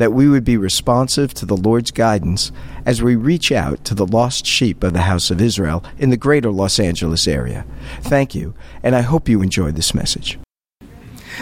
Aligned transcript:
that 0.00 0.14
we 0.14 0.26
would 0.26 0.44
be 0.44 0.56
responsive 0.56 1.34
to 1.34 1.44
the 1.44 1.56
Lord's 1.56 1.90
guidance 1.90 2.50
as 2.86 3.02
we 3.02 3.16
reach 3.16 3.52
out 3.52 3.84
to 3.84 3.94
the 3.94 4.06
lost 4.06 4.46
sheep 4.46 4.82
of 4.82 4.94
the 4.94 5.02
house 5.02 5.30
of 5.30 5.42
Israel 5.42 5.84
in 5.98 6.08
the 6.08 6.16
greater 6.16 6.50
Los 6.50 6.80
Angeles 6.80 7.28
area. 7.28 7.66
Thank 8.00 8.34
you, 8.34 8.54
and 8.82 8.96
I 8.96 9.02
hope 9.02 9.28
you 9.28 9.42
enjoyed 9.42 9.76
this 9.76 9.92
message. 9.94 10.38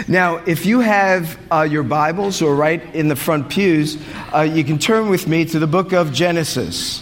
Now, 0.09 0.43
if 0.45 0.65
you 0.65 0.81
have 0.81 1.39
uh, 1.49 1.61
your 1.61 1.83
Bibles 1.83 2.41
or 2.41 2.53
right 2.53 2.83
in 2.93 3.07
the 3.07 3.15
front 3.15 3.49
pews, 3.49 3.97
uh, 4.35 4.41
you 4.41 4.65
can 4.65 4.77
turn 4.77 5.09
with 5.09 5.25
me 5.25 5.45
to 5.45 5.57
the 5.57 5.67
book 5.67 5.93
of 5.93 6.11
Genesis. 6.11 7.01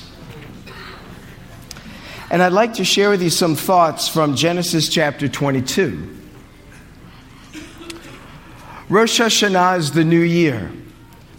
And 2.30 2.44
I'd 2.44 2.54
like 2.54 2.76
to 2.76 2.86
share 2.86 3.10
with 3.10 3.24
you 3.24 3.32
some 3.32 3.56
thoughts 3.56 4.08
from 4.08 4.36
Genesis 4.36 4.90
chapter 4.90 5.28
22. 5.28 6.18
Rosh 8.90 9.20
Hashanah 9.20 9.80
is 9.80 9.92
the 9.94 10.04
new 10.04 10.22
year. 10.22 10.72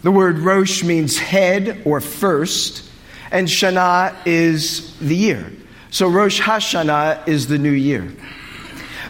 The 0.01 0.11
word 0.11 0.39
Rosh 0.39 0.83
means 0.83 1.17
head 1.17 1.81
or 1.85 1.99
first, 1.99 2.89
and 3.31 3.47
Shana 3.47 4.15
is 4.25 4.97
the 4.99 5.15
year. 5.15 5.51
So 5.91 6.07
Rosh 6.07 6.39
Hashanah 6.39 7.27
is 7.27 7.47
the 7.47 7.57
new 7.57 7.71
year. 7.71 8.11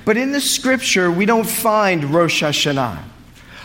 But 0.06 0.18
in 0.18 0.32
the 0.32 0.42
scripture, 0.42 1.12
we 1.12 1.26
don't 1.26 1.48
find 1.48 2.06
Rosh 2.06 2.42
Hashanah. 2.42 2.98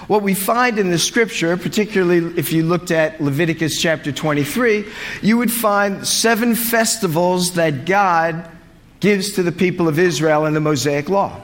What 0.06 0.22
we 0.22 0.34
find 0.34 0.78
in 0.78 0.90
the 0.90 0.98
scripture, 0.98 1.56
particularly 1.56 2.38
if 2.38 2.52
you 2.52 2.62
looked 2.62 2.90
at 2.90 3.22
Leviticus 3.22 3.80
chapter 3.80 4.12
23, 4.12 4.84
you 5.22 5.38
would 5.38 5.50
find 5.50 6.06
seven 6.06 6.54
festivals 6.54 7.54
that 7.54 7.86
God 7.86 8.50
gives 9.00 9.32
to 9.32 9.42
the 9.42 9.52
people 9.52 9.88
of 9.88 9.98
Israel 9.98 10.44
in 10.44 10.52
the 10.52 10.60
Mosaic 10.60 11.08
Law. 11.08 11.40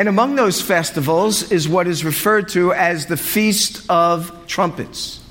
And 0.00 0.08
among 0.08 0.34
those 0.34 0.62
festivals 0.62 1.52
is 1.52 1.68
what 1.68 1.86
is 1.86 2.06
referred 2.06 2.48
to 2.52 2.72
as 2.72 3.04
the 3.04 3.18
Feast 3.18 3.84
of 3.90 4.46
Trumpets. 4.46 5.22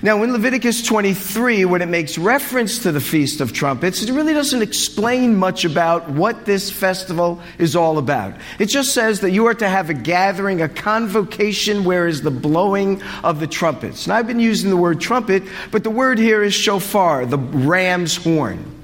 Now, 0.00 0.22
in 0.22 0.32
Leviticus 0.32 0.84
23, 0.84 1.64
when 1.64 1.82
it 1.82 1.88
makes 1.88 2.18
reference 2.18 2.78
to 2.84 2.92
the 2.92 3.00
Feast 3.00 3.40
of 3.40 3.52
Trumpets, 3.52 4.00
it 4.00 4.12
really 4.12 4.32
doesn't 4.32 4.62
explain 4.62 5.34
much 5.34 5.64
about 5.64 6.08
what 6.08 6.44
this 6.44 6.70
festival 6.70 7.40
is 7.58 7.74
all 7.74 7.98
about. 7.98 8.34
It 8.60 8.66
just 8.66 8.94
says 8.94 9.22
that 9.22 9.32
you 9.32 9.46
are 9.46 9.54
to 9.54 9.68
have 9.68 9.90
a 9.90 9.94
gathering, 9.94 10.62
a 10.62 10.68
convocation, 10.68 11.82
where 11.82 12.06
is 12.06 12.22
the 12.22 12.30
blowing 12.30 13.02
of 13.24 13.40
the 13.40 13.48
trumpets. 13.48 14.06
And 14.06 14.12
I've 14.12 14.28
been 14.28 14.38
using 14.38 14.70
the 14.70 14.76
word 14.76 15.00
trumpet, 15.00 15.42
but 15.72 15.82
the 15.82 15.90
word 15.90 16.20
here 16.20 16.44
is 16.44 16.54
shofar, 16.54 17.26
the 17.26 17.38
ram's 17.38 18.14
horn. 18.14 18.77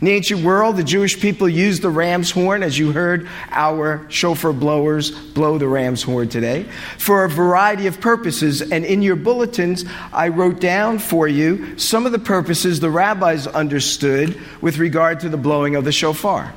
In 0.00 0.06
the 0.06 0.12
ancient 0.12 0.44
world, 0.44 0.76
the 0.76 0.84
Jewish 0.84 1.18
people 1.18 1.48
used 1.48 1.80
the 1.80 1.88
ram's 1.88 2.30
horn, 2.30 2.62
as 2.62 2.78
you 2.78 2.92
heard 2.92 3.28
our 3.50 4.04
shofar 4.10 4.52
blowers 4.52 5.10
blow 5.10 5.56
the 5.56 5.68
ram's 5.68 6.02
horn 6.02 6.28
today, 6.28 6.64
for 6.98 7.24
a 7.24 7.30
variety 7.30 7.86
of 7.86 7.98
purposes. 7.98 8.60
And 8.60 8.84
in 8.84 9.00
your 9.00 9.16
bulletins, 9.16 9.86
I 10.12 10.28
wrote 10.28 10.60
down 10.60 10.98
for 10.98 11.26
you 11.26 11.78
some 11.78 12.04
of 12.04 12.12
the 12.12 12.18
purposes 12.18 12.80
the 12.80 12.90
rabbis 12.90 13.46
understood 13.46 14.38
with 14.60 14.76
regard 14.76 15.20
to 15.20 15.30
the 15.30 15.38
blowing 15.38 15.76
of 15.76 15.84
the 15.84 15.92
shofar. 15.92 16.52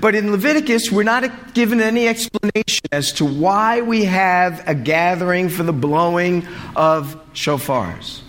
But 0.00 0.14
in 0.14 0.30
Leviticus, 0.30 0.92
we're 0.92 1.02
not 1.02 1.54
given 1.54 1.80
any 1.80 2.08
explanation 2.08 2.86
as 2.92 3.12
to 3.14 3.24
why 3.24 3.80
we 3.80 4.04
have 4.04 4.62
a 4.68 4.74
gathering 4.74 5.48
for 5.48 5.62
the 5.62 5.72
blowing 5.72 6.46
of 6.76 7.18
shofars. 7.32 8.20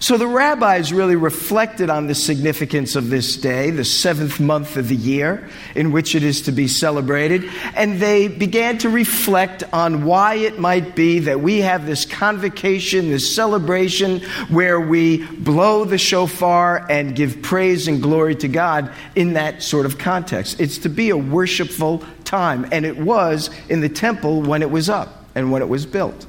So 0.00 0.16
the 0.16 0.26
rabbis 0.26 0.92
really 0.92 1.16
reflected 1.16 1.90
on 1.90 2.06
the 2.06 2.14
significance 2.14 2.96
of 2.96 3.10
this 3.10 3.36
day, 3.36 3.70
the 3.70 3.84
seventh 3.84 4.40
month 4.40 4.76
of 4.78 4.88
the 4.88 4.96
year 4.96 5.48
in 5.74 5.92
which 5.92 6.14
it 6.14 6.22
is 6.22 6.42
to 6.42 6.52
be 6.52 6.66
celebrated, 6.66 7.48
and 7.76 8.00
they 8.00 8.28
began 8.28 8.78
to 8.78 8.88
reflect 8.88 9.64
on 9.72 10.04
why 10.04 10.36
it 10.36 10.58
might 10.58 10.96
be 10.96 11.20
that 11.20 11.40
we 11.40 11.60
have 11.60 11.84
this 11.84 12.06
convocation, 12.06 13.10
this 13.10 13.34
celebration 13.34 14.20
where 14.48 14.80
we 14.80 15.26
blow 15.26 15.84
the 15.84 15.98
shofar 15.98 16.86
and 16.88 17.14
give 17.14 17.42
praise 17.42 17.86
and 17.86 18.02
glory 18.02 18.34
to 18.36 18.48
God 18.48 18.90
in 19.14 19.34
that 19.34 19.62
sort 19.62 19.84
of 19.84 19.98
context. 19.98 20.58
It's 20.58 20.78
to 20.78 20.88
be 20.88 21.10
a 21.10 21.16
worshipful 21.16 22.02
time, 22.24 22.66
and 22.72 22.86
it 22.86 22.96
was 22.96 23.50
in 23.68 23.82
the 23.82 23.90
temple 23.90 24.40
when 24.40 24.62
it 24.62 24.70
was 24.70 24.88
up 24.88 25.26
and 25.34 25.52
when 25.52 25.60
it 25.60 25.68
was 25.68 25.84
built. 25.84 26.26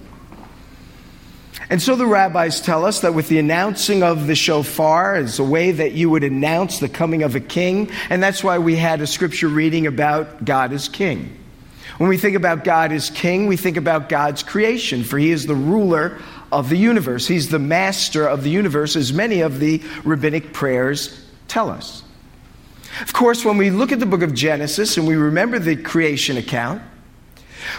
And 1.70 1.82
so 1.82 1.96
the 1.96 2.06
rabbis 2.06 2.62
tell 2.62 2.86
us 2.86 3.02
that 3.02 3.14
with 3.14 3.30
the 3.30 3.40
announcing 3.40 4.04
of 4.04 4.28
the 4.28 4.36
shofar 4.36 5.16
is 5.16 5.40
a 5.40 5.44
way 5.44 5.72
that 5.72 5.94
you 5.94 6.10
would 6.10 6.24
announce 6.24 6.80
the 6.80 6.90
coming 6.90 7.24
of 7.24 7.36
a 7.36 7.40
king, 7.40 7.90
and 8.10 8.22
that's 8.22 8.44
why 8.44 8.58
we 8.58 8.76
had 8.76 9.02
a 9.02 9.08
scripture 9.08 9.48
reading 9.48 9.88
about 9.88 10.44
God 10.44 10.74
as 10.74 10.90
king. 10.90 11.38
When 11.98 12.10
we 12.10 12.18
think 12.18 12.36
about 12.36 12.64
God 12.64 12.92
as 12.92 13.10
king, 13.10 13.48
we 13.48 13.56
think 13.56 13.78
about 13.78 14.10
God's 14.10 14.44
creation, 14.44 15.04
for 15.04 15.18
he 15.18 15.32
is 15.32 15.46
the 15.46 15.56
ruler 15.56 16.20
of 16.52 16.70
the 16.70 16.78
universe. 16.78 17.28
He's 17.28 17.50
the 17.50 17.60
master 17.60 18.28
of 18.28 18.44
the 18.44 18.50
universe, 18.50 18.96
as 18.96 19.14
many 19.14 19.42
of 19.42 19.60
the 19.60 19.82
rabbinic 20.04 20.54
prayers 20.54 21.24
tell 21.48 21.70
us. 21.70 22.04
Of 23.02 23.14
course, 23.14 23.44
when 23.44 23.58
we 23.58 23.70
look 23.70 23.92
at 23.92 24.00
the 24.00 24.06
book 24.06 24.22
of 24.22 24.34
Genesis 24.34 24.98
and 24.98 25.08
we 25.08 25.16
remember 25.16 25.60
the 25.60 25.76
creation 25.76 26.38
account, 26.38 26.82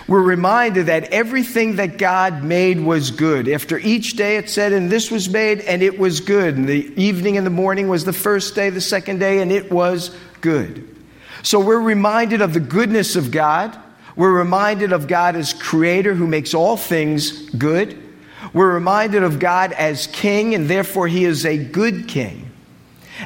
we're 0.06 0.22
reminded 0.22 0.86
that 0.86 1.12
everything 1.12 1.76
that 1.76 1.98
God 1.98 2.42
made 2.42 2.80
was 2.80 3.10
good. 3.10 3.48
After 3.48 3.78
each 3.78 4.16
day 4.16 4.36
it 4.36 4.50
said, 4.50 4.72
and 4.72 4.90
this 4.90 5.10
was 5.10 5.28
made, 5.28 5.60
and 5.60 5.82
it 5.82 5.98
was 5.98 6.20
good. 6.20 6.56
And 6.56 6.68
the 6.68 6.92
evening 7.00 7.36
and 7.36 7.46
the 7.46 7.50
morning 7.50 7.88
was 7.88 8.04
the 8.04 8.12
first 8.12 8.54
day, 8.54 8.70
the 8.70 8.80
second 8.80 9.18
day, 9.18 9.40
and 9.40 9.50
it 9.50 9.70
was 9.70 10.16
good. 10.40 10.88
So 11.42 11.60
we're 11.60 11.80
reminded 11.80 12.40
of 12.40 12.54
the 12.54 12.60
goodness 12.60 13.16
of 13.16 13.30
God. 13.30 13.76
We're 14.16 14.32
reminded 14.32 14.92
of 14.92 15.08
God 15.08 15.36
as 15.36 15.52
creator 15.52 16.14
who 16.14 16.26
makes 16.26 16.54
all 16.54 16.76
things 16.76 17.50
good. 17.50 18.00
We're 18.52 18.72
reminded 18.72 19.22
of 19.22 19.38
God 19.38 19.72
as 19.72 20.06
king, 20.06 20.54
and 20.54 20.68
therefore 20.68 21.08
he 21.08 21.24
is 21.24 21.44
a 21.44 21.58
good 21.58 22.08
king. 22.08 22.50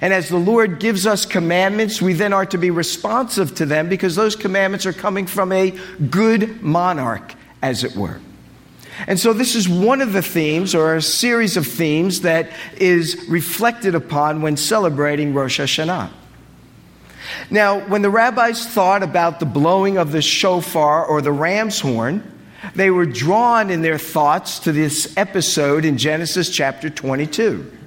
And 0.00 0.12
as 0.12 0.28
the 0.28 0.36
Lord 0.36 0.80
gives 0.80 1.06
us 1.06 1.24
commandments, 1.24 2.02
we 2.02 2.12
then 2.12 2.32
are 2.32 2.46
to 2.46 2.58
be 2.58 2.70
responsive 2.70 3.54
to 3.56 3.66
them 3.66 3.88
because 3.88 4.16
those 4.16 4.36
commandments 4.36 4.86
are 4.86 4.92
coming 4.92 5.26
from 5.26 5.50
a 5.52 5.70
good 6.10 6.62
monarch, 6.62 7.34
as 7.62 7.84
it 7.84 7.96
were. 7.96 8.20
And 9.06 9.18
so, 9.18 9.32
this 9.32 9.54
is 9.54 9.68
one 9.68 10.00
of 10.00 10.12
the 10.12 10.22
themes, 10.22 10.74
or 10.74 10.96
a 10.96 11.02
series 11.02 11.56
of 11.56 11.66
themes, 11.66 12.22
that 12.22 12.50
is 12.76 13.26
reflected 13.28 13.94
upon 13.94 14.42
when 14.42 14.56
celebrating 14.56 15.34
Rosh 15.34 15.60
Hashanah. 15.60 16.10
Now, 17.50 17.80
when 17.80 18.02
the 18.02 18.10
rabbis 18.10 18.66
thought 18.66 19.02
about 19.02 19.38
the 19.38 19.46
blowing 19.46 19.98
of 19.98 20.12
the 20.12 20.22
shofar 20.22 21.06
or 21.06 21.22
the 21.22 21.32
ram's 21.32 21.78
horn, 21.78 22.22
they 22.74 22.90
were 22.90 23.06
drawn 23.06 23.70
in 23.70 23.82
their 23.82 23.98
thoughts 23.98 24.58
to 24.60 24.72
this 24.72 25.16
episode 25.16 25.84
in 25.84 25.96
Genesis 25.96 26.50
chapter 26.50 26.90
22. 26.90 27.77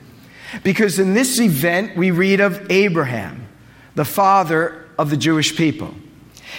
Because 0.64 1.00
in 1.00 1.14
this 1.14 1.40
event, 1.40 1.96
we 1.96 2.12
read 2.12 2.40
of 2.40 2.70
Abraham, 2.70 3.48
the 3.96 4.06
father 4.06 4.88
of 4.98 5.10
the 5.10 5.18
Jewish 5.18 5.56
people. 5.56 5.94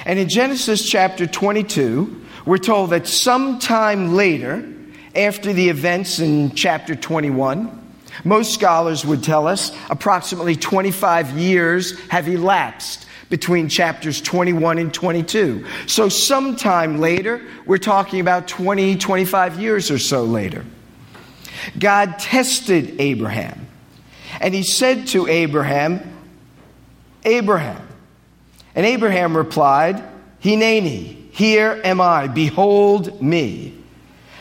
And 0.05 0.19
in 0.19 0.29
Genesis 0.29 0.89
chapter 0.89 1.27
22, 1.27 2.23
we're 2.47 2.59
told 2.59 2.91
that 2.91 3.07
sometime 3.07 4.15
later, 4.15 4.69
after 5.15 5.53
the 5.53 5.69
events 5.69 6.19
in 6.19 6.55
chapter 6.55 6.95
21, 6.95 7.79
most 8.25 8.55
scholars 8.55 9.05
would 9.05 9.23
tell 9.23 9.47
us 9.47 9.77
approximately 9.91 10.57
25 10.57 11.39
years 11.39 11.99
have 12.09 12.29
elapsed 12.29 13.07
between 13.29 13.69
chapters 13.69 14.21
21 14.21 14.79
and 14.79 14.93
22. 14.93 15.65
So, 15.87 16.09
sometime 16.11 16.99
later, 16.99 17.43
we're 17.65 17.79
talking 17.79 18.21
about 18.21 18.47
20, 18.47 18.97
25 18.97 19.59
years 19.59 19.91
or 19.91 19.99
so 19.99 20.25
later. 20.25 20.65
God 21.79 22.19
tested 22.19 23.01
Abraham 23.01 23.67
and 24.41 24.55
he 24.55 24.63
said 24.63 25.07
to 25.09 25.27
Abraham, 25.27 26.01
Abraham. 27.25 27.87
And 28.75 28.87
Abraham 28.87 29.37
replied, 29.37 30.03
Hineni, 30.43 31.31
here 31.33 31.81
am 31.85 32.01
I, 32.01 32.29
behold 32.29 33.23
me. 33.23 33.75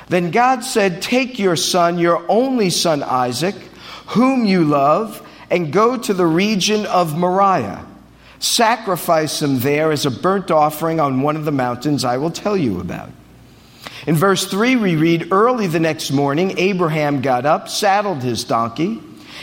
Then 0.07 0.31
God 0.31 0.63
said, 0.63 1.01
Take 1.01 1.39
your 1.39 1.55
son, 1.55 1.97
your 1.97 2.25
only 2.29 2.69
son 2.69 3.03
Isaac, 3.03 3.55
whom 4.07 4.45
you 4.45 4.65
love, 4.65 5.25
and 5.49 5.71
go 5.71 5.97
to 5.97 6.13
the 6.13 6.25
region 6.25 6.85
of 6.85 7.17
Moriah. 7.17 7.85
Sacrifice 8.39 9.41
him 9.41 9.59
there 9.59 9.91
as 9.91 10.05
a 10.05 10.11
burnt 10.11 10.49
offering 10.49 10.99
on 10.99 11.21
one 11.21 11.35
of 11.35 11.45
the 11.45 11.51
mountains 11.51 12.03
I 12.03 12.17
will 12.17 12.31
tell 12.31 12.57
you 12.57 12.79
about. 12.79 13.09
In 14.07 14.15
verse 14.15 14.47
3, 14.47 14.77
we 14.77 14.95
read 14.95 15.31
Early 15.31 15.67
the 15.67 15.79
next 15.79 16.11
morning, 16.11 16.57
Abraham 16.57 17.21
got 17.21 17.45
up, 17.45 17.69
saddled 17.69 18.23
his 18.23 18.43
donkey. 18.43 19.01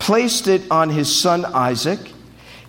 placed 0.00 0.48
it 0.48 0.68
on 0.70 0.90
his 0.90 1.14
son 1.14 1.44
Isaac 1.44 2.00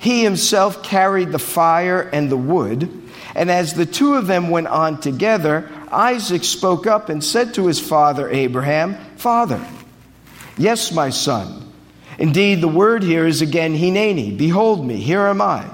he 0.02 0.24
himself 0.24 0.82
carried 0.82 1.32
the 1.32 1.38
fire 1.38 2.02
and 2.02 2.28
the 2.28 2.38
wood. 2.38 2.90
And 3.36 3.52
as 3.52 3.76
the 3.76 3.86
two 3.86 4.16
of 4.16 4.26
them 4.26 4.50
went 4.50 4.66
on 4.66 5.00
together, 5.00 5.70
Isaac 5.92 6.44
spoke 6.44 6.88
up 6.88 7.10
and 7.10 7.24
said 7.24 7.54
to 7.54 7.68
his 7.68 7.80
father 7.80 8.28
Abraham, 8.28 8.96
Father, 9.18 9.64
yes, 10.58 10.92
my 10.92 11.12
son. 11.12 11.72
Indeed, 12.18 12.62
the 12.62 12.68
word 12.68 13.04
here 13.04 13.28
is 13.28 13.44
again 13.44 13.76
Hineni. 13.76 14.36
Behold 14.36 14.84
me, 14.84 14.96
here 14.96 15.28
am 15.28 15.40
I. 15.40 15.70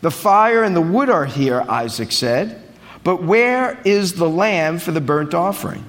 The 0.00 0.10
fire 0.10 0.64
and 0.64 0.74
the 0.74 0.80
wood 0.80 1.08
are 1.08 1.26
here, 1.26 1.64
Isaac 1.68 2.10
said, 2.10 2.60
but 3.04 3.22
where 3.22 3.80
is 3.84 4.14
the 4.14 4.28
lamb 4.28 4.80
for 4.80 4.90
the 4.90 5.00
burnt 5.00 5.34
offering? 5.34 5.88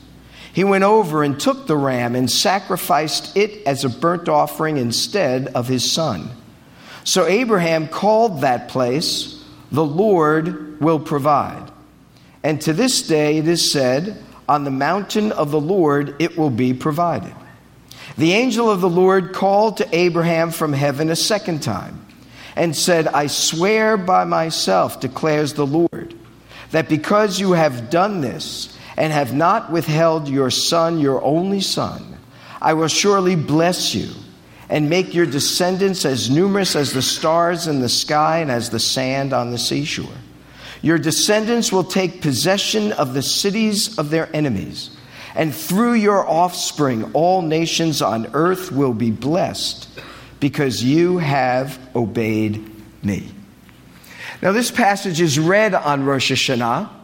He 0.53 0.63
went 0.63 0.83
over 0.83 1.23
and 1.23 1.39
took 1.39 1.67
the 1.67 1.77
ram 1.77 2.15
and 2.15 2.29
sacrificed 2.29 3.35
it 3.37 3.65
as 3.65 3.85
a 3.85 3.89
burnt 3.89 4.27
offering 4.27 4.77
instead 4.77 5.47
of 5.47 5.67
his 5.67 5.89
son. 5.89 6.29
So 7.03 7.25
Abraham 7.25 7.87
called 7.87 8.41
that 8.41 8.67
place, 8.67 9.43
The 9.71 9.85
Lord 9.85 10.81
will 10.81 10.99
provide. 10.99 11.71
And 12.43 12.59
to 12.61 12.73
this 12.73 13.07
day 13.07 13.37
it 13.37 13.47
is 13.47 13.71
said, 13.71 14.21
On 14.49 14.63
the 14.63 14.71
mountain 14.71 15.31
of 15.31 15.51
the 15.51 15.61
Lord 15.61 16.15
it 16.19 16.37
will 16.37 16.49
be 16.49 16.73
provided. 16.73 17.33
The 18.17 18.33
angel 18.33 18.69
of 18.69 18.81
the 18.81 18.89
Lord 18.89 19.33
called 19.33 19.77
to 19.77 19.95
Abraham 19.95 20.51
from 20.51 20.73
heaven 20.73 21.09
a 21.09 21.15
second 21.15 21.63
time 21.63 22.05
and 22.55 22.75
said, 22.75 23.07
I 23.07 23.27
swear 23.27 23.95
by 23.95 24.25
myself, 24.25 24.99
declares 24.99 25.53
the 25.53 25.65
Lord, 25.65 26.13
that 26.71 26.89
because 26.89 27.39
you 27.39 27.53
have 27.53 27.89
done 27.89 28.19
this, 28.21 28.77
and 29.01 29.11
have 29.11 29.33
not 29.33 29.71
withheld 29.71 30.29
your 30.29 30.51
son, 30.51 30.99
your 30.99 31.23
only 31.23 31.59
son, 31.59 32.19
I 32.61 32.73
will 32.75 32.87
surely 32.87 33.35
bless 33.35 33.95
you 33.95 34.11
and 34.69 34.91
make 34.91 35.15
your 35.15 35.25
descendants 35.25 36.05
as 36.05 36.29
numerous 36.29 36.75
as 36.75 36.93
the 36.93 37.01
stars 37.01 37.65
in 37.65 37.79
the 37.79 37.89
sky 37.89 38.41
and 38.41 38.51
as 38.51 38.69
the 38.69 38.79
sand 38.79 39.33
on 39.33 39.49
the 39.49 39.57
seashore. 39.57 40.13
Your 40.83 40.99
descendants 40.99 41.71
will 41.71 41.83
take 41.83 42.21
possession 42.21 42.91
of 42.91 43.15
the 43.15 43.23
cities 43.23 43.97
of 43.97 44.11
their 44.11 44.29
enemies, 44.35 44.95
and 45.33 45.53
through 45.53 45.93
your 45.93 46.29
offspring, 46.29 47.11
all 47.13 47.41
nations 47.41 48.03
on 48.03 48.27
earth 48.35 48.71
will 48.71 48.93
be 48.93 49.09
blessed 49.09 49.89
because 50.39 50.83
you 50.83 51.17
have 51.17 51.79
obeyed 51.95 52.69
me. 53.03 53.31
Now, 54.43 54.51
this 54.51 54.69
passage 54.69 55.21
is 55.21 55.39
read 55.39 55.73
on 55.73 56.05
Rosh 56.05 56.31
Hashanah 56.31 57.00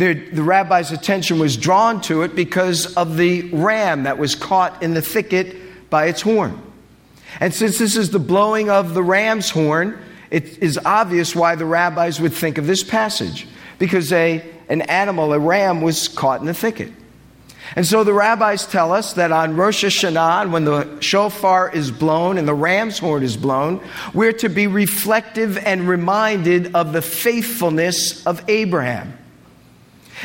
the, 0.00 0.14
the 0.14 0.42
rabbi's 0.42 0.92
attention 0.92 1.38
was 1.38 1.56
drawn 1.56 2.00
to 2.02 2.22
it 2.22 2.34
because 2.34 2.94
of 2.96 3.16
the 3.16 3.42
ram 3.50 4.04
that 4.04 4.18
was 4.18 4.34
caught 4.34 4.82
in 4.82 4.94
the 4.94 5.02
thicket 5.02 5.90
by 5.90 6.06
its 6.06 6.20
horn. 6.20 6.60
And 7.40 7.54
since 7.54 7.78
this 7.78 7.96
is 7.96 8.10
the 8.10 8.18
blowing 8.18 8.70
of 8.70 8.94
the 8.94 9.02
ram's 9.02 9.50
horn, 9.50 9.98
it 10.30 10.62
is 10.62 10.78
obvious 10.84 11.34
why 11.34 11.54
the 11.54 11.64
rabbis 11.64 12.20
would 12.20 12.32
think 12.32 12.58
of 12.58 12.66
this 12.66 12.82
passage 12.82 13.46
because 13.78 14.12
a, 14.12 14.44
an 14.68 14.82
animal, 14.82 15.32
a 15.32 15.38
ram, 15.38 15.80
was 15.80 16.08
caught 16.08 16.40
in 16.40 16.46
the 16.46 16.54
thicket. 16.54 16.92
And 17.76 17.86
so 17.86 18.02
the 18.02 18.14
rabbis 18.14 18.66
tell 18.66 18.92
us 18.92 19.14
that 19.14 19.30
on 19.30 19.56
Rosh 19.56 19.84
Hashanah, 19.84 20.50
when 20.50 20.64
the 20.64 21.00
shofar 21.00 21.70
is 21.70 21.90
blown 21.90 22.38
and 22.38 22.48
the 22.48 22.54
ram's 22.54 22.98
horn 22.98 23.22
is 23.22 23.36
blown, 23.36 23.80
we're 24.14 24.32
to 24.34 24.48
be 24.48 24.66
reflective 24.66 25.58
and 25.58 25.86
reminded 25.86 26.74
of 26.74 26.92
the 26.92 27.02
faithfulness 27.02 28.26
of 28.26 28.42
Abraham. 28.48 29.16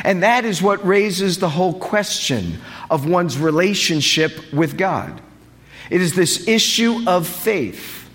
And 0.04 0.24
that 0.24 0.46
is 0.46 0.62
what 0.62 0.86
raises 0.86 1.38
the 1.38 1.50
whole 1.50 1.74
question 1.74 2.60
of 2.90 3.08
one's 3.08 3.38
relationship 3.38 4.54
with 4.54 4.78
God. 4.78 5.22
It 5.90 6.02
is 6.02 6.16
this 6.16 6.48
issue 6.48 7.04
of 7.08 7.28
faith. 7.28 8.10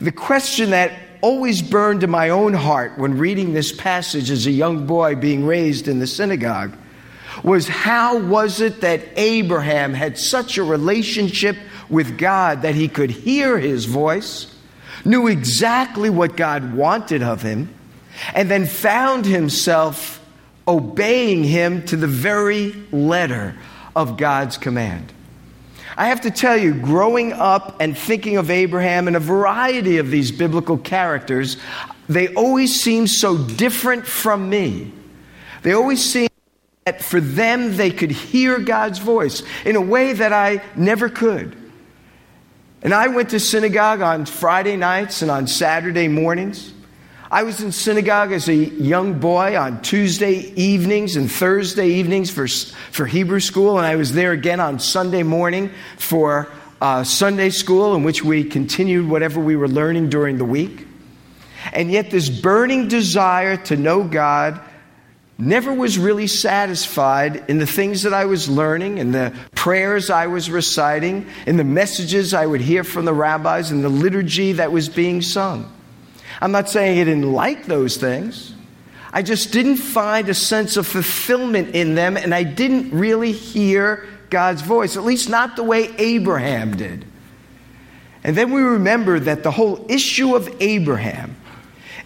The 0.00 0.12
question 0.12 0.70
that 0.70 0.92
always 1.20 1.62
burned 1.62 2.02
in 2.02 2.10
my 2.10 2.30
own 2.30 2.54
heart 2.54 2.98
when 2.98 3.18
reading 3.18 3.52
this 3.52 3.72
passage 3.72 4.30
as 4.30 4.46
a 4.46 4.50
young 4.50 4.86
boy 4.86 5.14
being 5.14 5.44
raised 5.44 5.88
in 5.88 5.98
the 5.98 6.06
synagogue 6.06 6.76
was 7.42 7.68
how 7.68 8.18
was 8.18 8.60
it 8.60 8.80
that 8.80 9.00
Abraham 9.16 9.94
had 9.94 10.18
such 10.18 10.58
a 10.58 10.62
relationship 10.62 11.56
with 11.88 12.18
God 12.18 12.62
that 12.62 12.74
he 12.74 12.88
could 12.88 13.10
hear 13.10 13.58
his 13.58 13.84
voice, 13.84 14.54
knew 15.04 15.28
exactly 15.28 16.10
what 16.10 16.36
God 16.36 16.74
wanted 16.74 17.22
of 17.22 17.42
him, 17.42 17.72
and 18.34 18.50
then 18.50 18.66
found 18.66 19.24
himself 19.24 20.17
obeying 20.68 21.42
him 21.42 21.84
to 21.86 21.96
the 21.96 22.06
very 22.06 22.72
letter 22.92 23.56
of 23.96 24.16
God's 24.16 24.58
command. 24.58 25.12
I 25.96 26.08
have 26.08 26.20
to 26.20 26.30
tell 26.30 26.56
you, 26.56 26.74
growing 26.74 27.32
up 27.32 27.80
and 27.80 27.98
thinking 27.98 28.36
of 28.36 28.50
Abraham 28.50 29.08
and 29.08 29.16
a 29.16 29.20
variety 29.20 29.96
of 29.96 30.10
these 30.10 30.30
biblical 30.30 30.78
characters, 30.78 31.56
they 32.08 32.32
always 32.34 32.80
seem 32.80 33.06
so 33.06 33.36
different 33.36 34.06
from 34.06 34.48
me. 34.48 34.92
They 35.62 35.72
always 35.72 36.04
seem 36.04 36.28
that 36.84 37.02
for 37.02 37.20
them 37.20 37.76
they 37.76 37.90
could 37.90 38.12
hear 38.12 38.60
God's 38.60 38.98
voice 38.98 39.42
in 39.64 39.74
a 39.74 39.80
way 39.80 40.12
that 40.12 40.32
I 40.32 40.62
never 40.76 41.08
could. 41.08 41.56
And 42.80 42.94
I 42.94 43.08
went 43.08 43.30
to 43.30 43.40
synagogue 43.40 44.00
on 44.00 44.24
Friday 44.24 44.76
nights 44.76 45.22
and 45.22 45.30
on 45.30 45.48
Saturday 45.48 46.06
mornings. 46.06 46.72
I 47.30 47.42
was 47.42 47.60
in 47.60 47.72
synagogue 47.72 48.32
as 48.32 48.48
a 48.48 48.54
young 48.54 49.18
boy 49.18 49.58
on 49.58 49.82
Tuesday 49.82 50.50
evenings 50.56 51.14
and 51.14 51.30
Thursday 51.30 51.88
evenings 51.88 52.30
for, 52.30 52.48
for 52.48 53.04
Hebrew 53.04 53.40
school, 53.40 53.76
and 53.76 53.86
I 53.86 53.96
was 53.96 54.12
there 54.12 54.32
again 54.32 54.60
on 54.60 54.78
Sunday 54.78 55.22
morning 55.22 55.70
for 55.98 56.50
uh, 56.80 57.04
Sunday 57.04 57.50
school, 57.50 57.94
in 57.94 58.02
which 58.02 58.24
we 58.24 58.44
continued 58.44 59.10
whatever 59.10 59.40
we 59.40 59.56
were 59.56 59.68
learning 59.68 60.08
during 60.08 60.38
the 60.38 60.46
week. 60.46 60.86
And 61.74 61.90
yet, 61.90 62.10
this 62.10 62.30
burning 62.30 62.88
desire 62.88 63.58
to 63.64 63.76
know 63.76 64.04
God 64.04 64.58
never 65.36 65.74
was 65.74 65.98
really 65.98 66.28
satisfied 66.28 67.44
in 67.50 67.58
the 67.58 67.66
things 67.66 68.04
that 68.04 68.14
I 68.14 68.24
was 68.24 68.48
learning, 68.48 68.96
in 68.96 69.12
the 69.12 69.36
prayers 69.54 70.08
I 70.08 70.28
was 70.28 70.50
reciting, 70.50 71.26
in 71.46 71.58
the 71.58 71.64
messages 71.64 72.32
I 72.32 72.46
would 72.46 72.62
hear 72.62 72.84
from 72.84 73.04
the 73.04 73.12
rabbis, 73.12 73.70
in 73.70 73.82
the 73.82 73.90
liturgy 73.90 74.52
that 74.52 74.72
was 74.72 74.88
being 74.88 75.20
sung. 75.20 75.70
I'm 76.40 76.52
not 76.52 76.68
saying 76.68 77.00
I 77.00 77.04
didn't 77.04 77.32
like 77.32 77.66
those 77.66 77.96
things. 77.96 78.54
I 79.12 79.22
just 79.22 79.52
didn't 79.52 79.76
find 79.76 80.28
a 80.28 80.34
sense 80.34 80.76
of 80.76 80.86
fulfillment 80.86 81.74
in 81.74 81.94
them, 81.94 82.16
and 82.16 82.34
I 82.34 82.42
didn't 82.44 82.92
really 82.92 83.32
hear 83.32 84.06
God's 84.30 84.62
voice, 84.62 84.96
at 84.96 85.04
least 85.04 85.28
not 85.28 85.56
the 85.56 85.64
way 85.64 85.94
Abraham 85.96 86.76
did. 86.76 87.04
And 88.22 88.36
then 88.36 88.52
we 88.52 88.60
remember 88.60 89.18
that 89.20 89.42
the 89.42 89.50
whole 89.50 89.86
issue 89.88 90.36
of 90.36 90.54
Abraham 90.60 91.36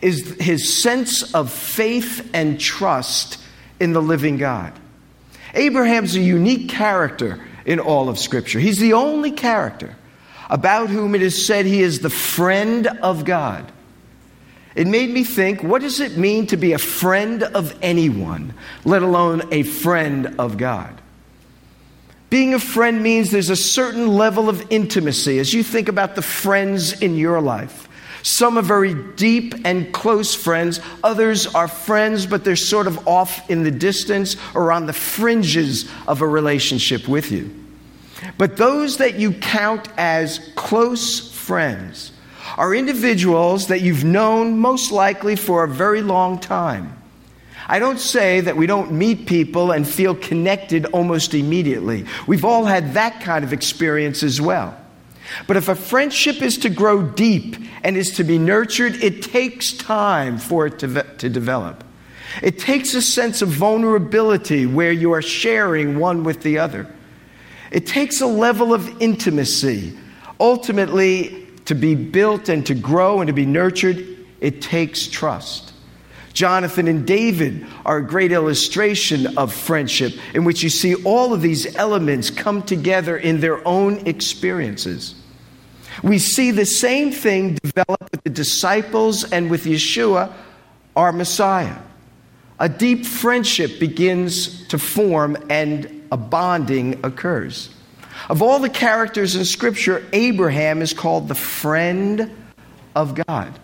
is 0.01 0.37
his 0.41 0.81
sense 0.81 1.35
of 1.35 1.51
faith 1.51 2.31
and 2.33 2.61
trust 2.61 3.39
in 3.81 3.93
the 3.93 4.03
living 4.03 4.37
God. 4.37 4.73
Abraham's 5.55 6.15
a 6.17 6.21
unique 6.21 6.69
character 6.69 7.45
in 7.65 7.81
all 7.81 8.09
of 8.09 8.19
Scripture. 8.19 8.59
He's 8.59 8.79
the 8.79 8.93
only 8.95 9.31
character 9.31 9.97
about 10.49 10.91
whom 10.91 11.15
it 11.15 11.23
is 11.23 11.47
said 11.47 11.67
he 11.67 11.83
is 11.83 12.01
the 12.01 12.11
friend 12.11 12.87
of 12.87 13.25
God. 13.25 13.71
It 14.75 14.87
made 14.87 15.11
me 15.11 15.25
think 15.25 15.63
what 15.63 15.83
does 15.83 16.01
it 16.01 16.17
mean 16.17 16.47
to 16.49 16.57
be 16.57 16.73
a 16.73 16.79
friend 16.79 17.43
of 17.43 17.77
anyone, 17.83 18.55
let 18.85 19.03
alone 19.03 19.43
a 19.53 19.63
friend 19.63 20.37
of 20.39 20.57
God? 20.57 21.01
Being 22.31 22.55
a 22.55 22.59
friend 22.59 23.03
means 23.03 23.31
there's 23.31 23.51
a 23.51 23.57
certain 23.57 24.09
level 24.09 24.49
of 24.49 24.65
intimacy 24.71 25.39
as 25.39 25.53
you 25.53 25.63
think 25.63 25.89
about 25.89 26.15
the 26.15 26.23
friends 26.23 27.03
in 27.03 27.17
your 27.17 27.43
life. 27.43 27.89
Some 28.23 28.57
are 28.57 28.63
very 28.63 28.95
deep 28.95 29.55
and 29.65 29.93
close 29.93 30.35
friends. 30.35 30.81
Others 31.03 31.55
are 31.55 31.69
friends, 31.69 32.25
but 32.25 32.45
they're 32.45 32.57
sort 32.57 32.87
of 32.87 33.07
off 33.07 33.51
in 33.51 33.65
the 33.65 33.71
distance 33.71 34.37
or 34.55 34.73
on 34.73 34.87
the 34.87 34.93
fringes 34.93 35.91
of 36.07 36.23
a 36.23 36.27
relationship 36.27 37.09
with 37.09 37.33
you. 37.33 37.55
But 38.39 38.57
those 38.57 38.99
that 38.99 39.17
you 39.17 39.33
count 39.33 39.89
as 39.99 40.39
close 40.55 41.31
friends 41.33 42.13
are 42.57 42.75
individuals 42.75 43.69
that 43.69 43.81
you've 43.81 44.05
known 44.05 44.59
most 44.59 44.93
likely 44.93 45.37
for 45.37 45.65
a 45.65 45.69
very 45.69 46.03
long 46.03 46.39
time. 46.39 46.99
I 47.69 47.79
don't 47.79 48.01
say 48.01 48.41
that 48.41 48.57
we 48.57 48.67
don't 48.67 48.93
meet 48.93 49.27
people 49.27 49.71
and 49.71 49.87
feel 49.87 50.15
connected 50.15 50.87
almost 50.87 51.33
immediately. 51.33 52.05
We've 52.27 52.45
all 52.45 52.65
had 52.65 52.95
that 52.95 53.21
kind 53.21 53.45
of 53.45 53.53
experience 53.53 54.23
as 54.23 54.41
well. 54.41 54.77
But 55.47 55.57
if 55.57 55.69
a 55.69 55.75
friendship 55.75 56.43
is 56.43 56.59
to 56.59 56.69
grow 56.69 57.03
deep 57.03 57.57
and 57.83 57.97
is 57.97 58.11
to 58.17 58.25
be 58.25 58.39
nurtured, 58.39 58.97
it 59.03 59.23
takes 59.23 59.73
time 59.73 60.39
for 60.39 60.67
it 60.67 60.81
to, 60.81 61.03
to 61.19 61.29
develop. 61.29 61.85
It 62.43 62.59
takes 62.59 62.95
a 62.95 63.03
sense 63.03 63.43
of 63.43 63.49
vulnerability 63.49 64.67
where 64.67 64.93
you 64.93 65.13
are 65.13 65.23
sharing 65.23 65.99
one 65.99 66.25
with 66.25 66.43
the 66.43 66.59
other. 66.59 66.93
It 67.71 67.87
takes 67.87 68.21
a 68.21 68.27
level 68.27 68.75
of 68.75 69.01
intimacy. 69.01 69.97
Ultimately, 70.41 71.42
to 71.67 71.75
be 71.75 71.95
built 71.95 72.49
and 72.49 72.67
to 72.67 72.75
grow 72.75 73.21
and 73.21 73.29
to 73.29 73.33
be 73.33 73.47
nurtured, 73.47 74.07
it 74.41 74.63
takes 74.63 75.07
trust. 75.07 75.73
Jonathan 76.33 76.89
and 76.89 77.07
David 77.07 77.67
are 77.85 77.99
a 77.99 78.07
great 78.07 78.33
illustration 78.33 79.37
of 79.37 79.53
friendship 79.53 80.15
in 80.35 80.45
which 80.45 80.63
you 80.63 80.71
see 80.71 80.95
all 81.05 81.33
of 81.33 81.43
these 81.43 81.77
elements 81.77 82.31
come 82.31 82.63
together 82.63 83.17
in 83.17 83.41
their 83.41 83.67
own 83.69 84.07
experiences. 84.07 85.15
We 86.03 86.19
see 86.19 86.51
the 86.51 86.65
same 86.65 87.13
thing 87.13 87.59
develop 87.63 88.11
with 88.11 88.25
the 88.25 88.31
disciples 88.31 89.31
and 89.31 89.51
with 89.51 89.65
Yeshua, 89.65 90.33
our 90.97 91.13
Messiah. 91.13 91.77
A 92.59 92.69
deep 92.69 93.05
friendship 93.05 93.79
begins 93.79 94.67
to 94.69 94.79
form 94.79 95.37
and 95.51 96.07
a 96.11 96.17
bonding 96.17 97.05
occurs. 97.05 97.75
Of 98.29 98.43
all 98.43 98.59
the 98.59 98.69
characters 98.69 99.37
in 99.37 99.45
Scripture, 99.45 100.07
Abraham 100.13 100.83
is 100.83 100.95
called 100.95 101.29
the 101.29 101.35
friend 101.35 102.31
of 102.95 103.15
God. 103.27 103.59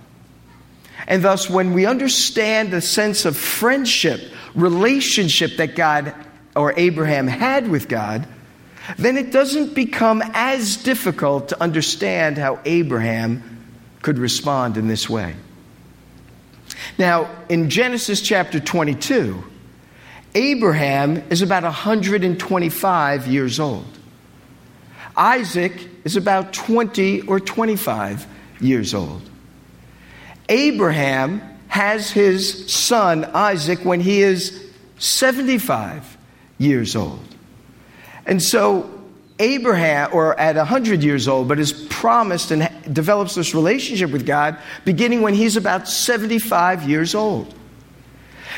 And 1.07 1.23
thus, 1.23 1.49
when 1.49 1.73
we 1.73 1.87
understand 1.87 2.71
the 2.71 2.81
sense 2.81 3.25
of 3.25 3.37
friendship, 3.37 4.21
relationship 4.55 5.57
that 5.57 5.75
God 5.75 6.15
or 6.55 6.75
Abraham 6.77 7.27
had 7.27 7.69
with 7.69 7.88
God, 7.88 8.27
then 8.97 9.17
it 9.17 9.33
doesn't 9.33 9.75
become 9.75 10.23
as 10.35 10.77
difficult 10.77 11.50
to 11.50 11.62
understand 11.62 12.38
how 12.38 12.59
Abraham 12.65 13.43
could 14.03 14.19
respond 14.19 14.77
in 14.77 14.88
this 14.88 15.09
way. 15.09 15.35
Now, 16.99 17.31
in 17.49 17.71
Genesis 17.71 18.21
chapter 18.21 18.61
22, 18.61 19.45
Abraham 20.35 21.23
is 21.31 21.43
about 21.43 21.62
125 21.62 23.27
years 23.27 23.61
old. 23.61 23.98
Isaac 25.18 25.88
is 26.04 26.16
about 26.16 26.52
20 26.52 27.22
or 27.22 27.40
25 27.40 28.26
years 28.60 28.94
old. 28.94 29.20
Abraham 30.48 31.42
has 31.66 32.10
his 32.10 32.72
son 32.72 33.25
Isaac 33.25 33.84
when 33.84 34.00
he 34.00 34.22
is 34.22 34.64
75 34.98 36.16
years 36.56 36.96
old. 36.96 37.20
And 38.25 38.42
so 38.42 38.90
Abraham, 39.38 40.10
or 40.12 40.38
at 40.38 40.56
100 40.56 41.02
years 41.02 41.28
old, 41.28 41.48
but 41.48 41.58
is 41.58 41.72
promised 41.72 42.50
and 42.50 42.70
develops 42.92 43.34
this 43.34 43.54
relationship 43.54 44.10
with 44.10 44.26
God 44.26 44.58
beginning 44.84 45.22
when 45.22 45.34
he's 45.34 45.56
about 45.56 45.88
75 45.88 46.88
years 46.88 47.14
old. 47.14 47.54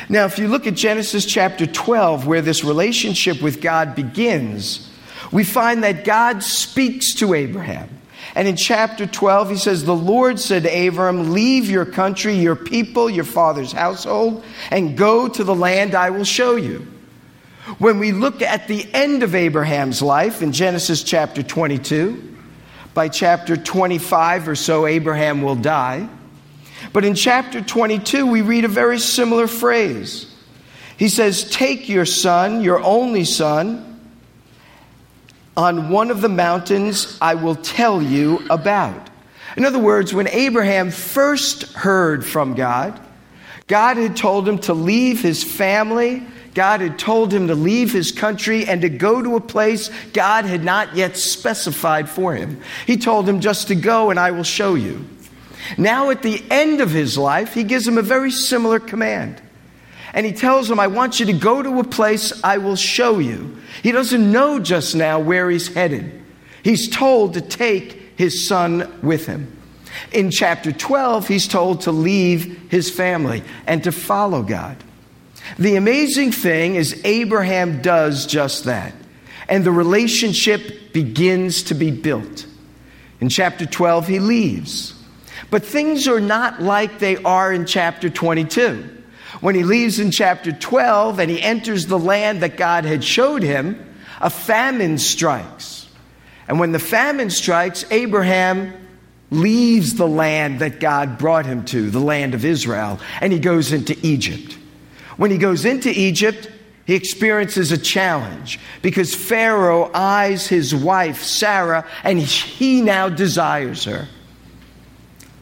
Now, 0.09 0.25
if 0.25 0.39
you 0.39 0.47
look 0.47 0.67
at 0.67 0.73
Genesis 0.73 1.25
chapter 1.25 1.67
12, 1.67 2.25
where 2.25 2.41
this 2.41 2.63
relationship 2.63 3.41
with 3.41 3.61
God 3.61 3.95
begins, 3.95 4.90
we 5.31 5.43
find 5.43 5.83
that 5.83 6.03
God 6.03 6.43
speaks 6.43 7.15
to 7.15 7.33
Abraham. 7.33 7.89
And 8.35 8.47
in 8.47 8.55
chapter 8.55 9.05
12, 9.05 9.49
he 9.49 9.57
says, 9.57 9.83
The 9.83 9.95
Lord 9.95 10.39
said 10.39 10.63
to 10.63 10.87
Abram, 10.87 11.31
Leave 11.31 11.69
your 11.69 11.85
country, 11.85 12.33
your 12.33 12.55
people, 12.55 13.09
your 13.09 13.23
father's 13.23 13.71
household, 13.71 14.43
and 14.69 14.97
go 14.97 15.27
to 15.27 15.43
the 15.43 15.55
land 15.55 15.95
I 15.95 16.11
will 16.11 16.23
show 16.23 16.55
you. 16.55 16.87
When 17.77 17.99
we 17.99 18.11
look 18.11 18.41
at 18.41 18.67
the 18.67 18.87
end 18.93 19.23
of 19.23 19.35
Abraham's 19.35 20.01
life 20.01 20.41
in 20.41 20.51
Genesis 20.51 21.03
chapter 21.03 21.43
22, 21.43 22.29
by 22.93 23.07
chapter 23.09 23.55
25 23.55 24.49
or 24.49 24.55
so, 24.55 24.85
Abraham 24.85 25.41
will 25.41 25.55
die. 25.55 26.09
But 26.93 27.05
in 27.05 27.15
chapter 27.15 27.61
22, 27.61 28.25
we 28.25 28.41
read 28.41 28.65
a 28.65 28.69
very 28.69 28.99
similar 28.99 29.47
phrase. 29.47 30.33
He 30.97 31.09
says, 31.09 31.49
Take 31.49 31.87
your 31.87 32.05
son, 32.05 32.61
your 32.61 32.81
only 32.81 33.25
son, 33.25 33.90
on 35.55 35.89
one 35.89 36.11
of 36.11 36.21
the 36.21 36.29
mountains 36.29 37.17
I 37.21 37.35
will 37.35 37.55
tell 37.55 38.01
you 38.01 38.45
about. 38.49 39.09
In 39.57 39.65
other 39.65 39.79
words, 39.79 40.13
when 40.13 40.27
Abraham 40.27 40.91
first 40.91 41.63
heard 41.73 42.25
from 42.25 42.55
God, 42.55 42.99
God 43.67 43.97
had 43.97 44.15
told 44.15 44.47
him 44.47 44.59
to 44.59 44.73
leave 44.73 45.21
his 45.21 45.43
family. 45.43 46.25
God 46.53 46.81
had 46.81 46.99
told 46.99 47.33
him 47.33 47.47
to 47.47 47.55
leave 47.55 47.91
his 47.91 48.11
country 48.11 48.65
and 48.65 48.81
to 48.81 48.89
go 48.89 49.21
to 49.21 49.35
a 49.35 49.41
place 49.41 49.89
God 50.13 50.45
had 50.45 50.63
not 50.63 50.95
yet 50.95 51.17
specified 51.17 52.09
for 52.09 52.33
him. 52.33 52.61
He 52.85 52.97
told 52.97 53.27
him 53.27 53.39
just 53.39 53.67
to 53.69 53.75
go 53.75 54.09
and 54.09 54.19
I 54.19 54.31
will 54.31 54.43
show 54.43 54.75
you. 54.75 55.05
Now, 55.77 56.09
at 56.09 56.21
the 56.21 56.43
end 56.49 56.81
of 56.81 56.91
his 56.91 57.17
life, 57.17 57.53
he 57.53 57.63
gives 57.63 57.87
him 57.87 57.97
a 57.97 58.01
very 58.01 58.31
similar 58.31 58.79
command. 58.79 59.41
And 60.13 60.25
he 60.25 60.33
tells 60.33 60.69
him, 60.69 60.79
I 60.79 60.87
want 60.87 61.19
you 61.19 61.25
to 61.27 61.33
go 61.33 61.61
to 61.63 61.79
a 61.79 61.83
place 61.83 62.43
I 62.43 62.57
will 62.57 62.75
show 62.75 63.19
you. 63.19 63.57
He 63.81 63.91
doesn't 63.91 64.31
know 64.31 64.59
just 64.59 64.95
now 64.95 65.19
where 65.19 65.49
he's 65.49 65.73
headed. 65.73 66.21
He's 66.63 66.89
told 66.89 67.35
to 67.35 67.41
take 67.41 68.17
his 68.17 68.47
son 68.47 68.99
with 69.01 69.25
him. 69.25 69.57
In 70.11 70.31
chapter 70.31 70.71
12, 70.71 71.27
he's 71.27 71.47
told 71.47 71.81
to 71.81 71.91
leave 71.91 72.69
his 72.69 72.89
family 72.89 73.43
and 73.65 73.83
to 73.83 73.91
follow 73.91 74.43
God. 74.43 74.77
The 75.57 75.75
amazing 75.75 76.31
thing 76.31 76.75
is, 76.75 77.01
Abraham 77.03 77.81
does 77.81 78.25
just 78.25 78.65
that. 78.65 78.93
And 79.49 79.63
the 79.63 79.71
relationship 79.71 80.93
begins 80.93 81.63
to 81.63 81.73
be 81.73 81.91
built. 81.91 82.45
In 83.19 83.29
chapter 83.29 83.65
12, 83.65 84.07
he 84.07 84.19
leaves. 84.19 84.93
But 85.49 85.65
things 85.65 86.07
are 86.07 86.21
not 86.21 86.61
like 86.61 86.99
they 86.99 87.17
are 87.17 87.51
in 87.51 87.65
chapter 87.65 88.09
22. 88.09 89.00
When 89.41 89.55
he 89.55 89.63
leaves 89.63 89.99
in 89.99 90.11
chapter 90.11 90.51
12 90.51 91.19
and 91.19 91.29
he 91.29 91.41
enters 91.41 91.87
the 91.87 91.99
land 91.99 92.41
that 92.41 92.57
God 92.57 92.85
had 92.85 93.03
showed 93.03 93.43
him, 93.43 93.95
a 94.21 94.29
famine 94.29 94.97
strikes. 94.97 95.87
And 96.47 96.59
when 96.59 96.71
the 96.71 96.79
famine 96.79 97.29
strikes, 97.29 97.83
Abraham 97.91 98.73
leaves 99.31 99.95
the 99.95 100.07
land 100.07 100.59
that 100.59 100.79
God 100.79 101.17
brought 101.17 101.45
him 101.45 101.65
to, 101.65 101.89
the 101.89 101.99
land 101.99 102.33
of 102.33 102.45
Israel, 102.45 102.99
and 103.19 103.33
he 103.33 103.39
goes 103.39 103.71
into 103.71 103.97
Egypt. 104.05 104.57
When 105.17 105.31
he 105.31 105.37
goes 105.37 105.65
into 105.65 105.89
Egypt, 105.89 106.49
he 106.85 106.95
experiences 106.95 107.71
a 107.71 107.77
challenge 107.77 108.59
because 108.81 109.15
Pharaoh 109.15 109.89
eyes 109.93 110.47
his 110.47 110.75
wife, 110.75 111.23
Sarah, 111.23 111.87
and 112.03 112.19
he 112.19 112.81
now 112.81 113.09
desires 113.09 113.85
her. 113.85 114.07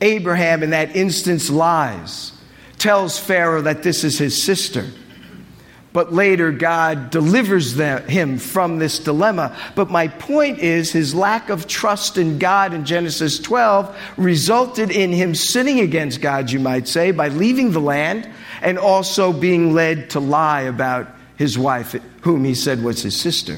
Abraham, 0.02 0.64
in 0.64 0.70
that 0.70 0.96
instance, 0.96 1.50
lies, 1.50 2.32
tells 2.80 3.20
Pharaoh 3.20 3.62
that 3.62 3.84
this 3.84 4.04
is 4.04 4.18
his 4.18 4.42
sister. 4.42 4.86
but 5.92 6.14
later 6.14 6.52
God 6.52 7.10
delivers 7.10 7.74
them, 7.76 8.08
him 8.08 8.38
from 8.38 8.78
this 8.78 9.00
dilemma. 9.00 9.58
But 9.76 9.90
my 9.90 10.08
point 10.08 10.60
is 10.60 10.92
his 10.92 11.16
lack 11.16 11.50
of 11.50 11.68
trust 11.68 12.18
in 12.18 12.38
God 12.38 12.74
in 12.74 12.86
Genesis 12.86 13.40
12 13.40 13.98
resulted 14.18 14.92
in 14.92 15.12
him 15.12 15.34
sinning 15.34 15.80
against 15.80 16.22
God, 16.22 16.52
you 16.52 16.60
might 16.60 16.88
say, 16.88 17.12
by 17.12 17.30
leaving 17.30 17.72
the 17.72 17.82
land 17.82 18.30
and 18.62 18.78
also 18.78 19.34
being 19.34 19.74
led 19.74 20.12
to 20.12 20.20
lie 20.20 20.62
about 20.62 21.08
his 21.38 21.58
wife, 21.58 21.96
whom 22.22 22.44
he 22.44 22.54
said 22.54 22.84
was 22.84 23.02
his 23.02 23.20
sister. 23.20 23.58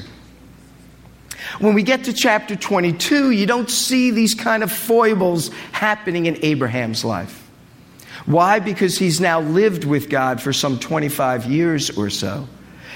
When 1.58 1.74
we 1.74 1.82
get 1.82 2.04
to 2.04 2.12
chapter 2.12 2.56
22, 2.56 3.32
you 3.32 3.46
don't 3.46 3.68
see 3.68 4.10
these 4.10 4.34
kind 4.34 4.62
of 4.62 4.72
foibles 4.72 5.48
happening 5.72 6.26
in 6.26 6.38
Abraham's 6.42 7.04
life. 7.04 7.41
Why? 8.26 8.60
Because 8.60 8.98
he's 8.98 9.20
now 9.20 9.40
lived 9.40 9.84
with 9.84 10.08
God 10.08 10.40
for 10.40 10.52
some 10.52 10.78
25 10.78 11.46
years 11.46 11.90
or 11.96 12.10
so. 12.10 12.48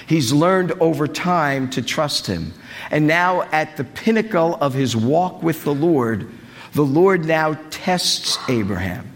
He's 0.06 0.33
learned 0.33 0.73
over 0.80 1.09
time 1.09 1.68
to 1.71 1.83
trust 1.83 2.26
him. 2.26 2.52
And 2.90 3.06
now, 3.06 3.42
at 3.50 3.76
the 3.76 3.85
pinnacle 3.85 4.54
of 4.56 4.73
his 4.73 4.95
walk 4.95 5.42
with 5.42 5.64
the 5.64 5.75
Lord, 5.75 6.30
the 6.75 6.85
Lord 6.85 7.25
now 7.25 7.59
tests 7.71 8.38
Abraham. 8.49 9.11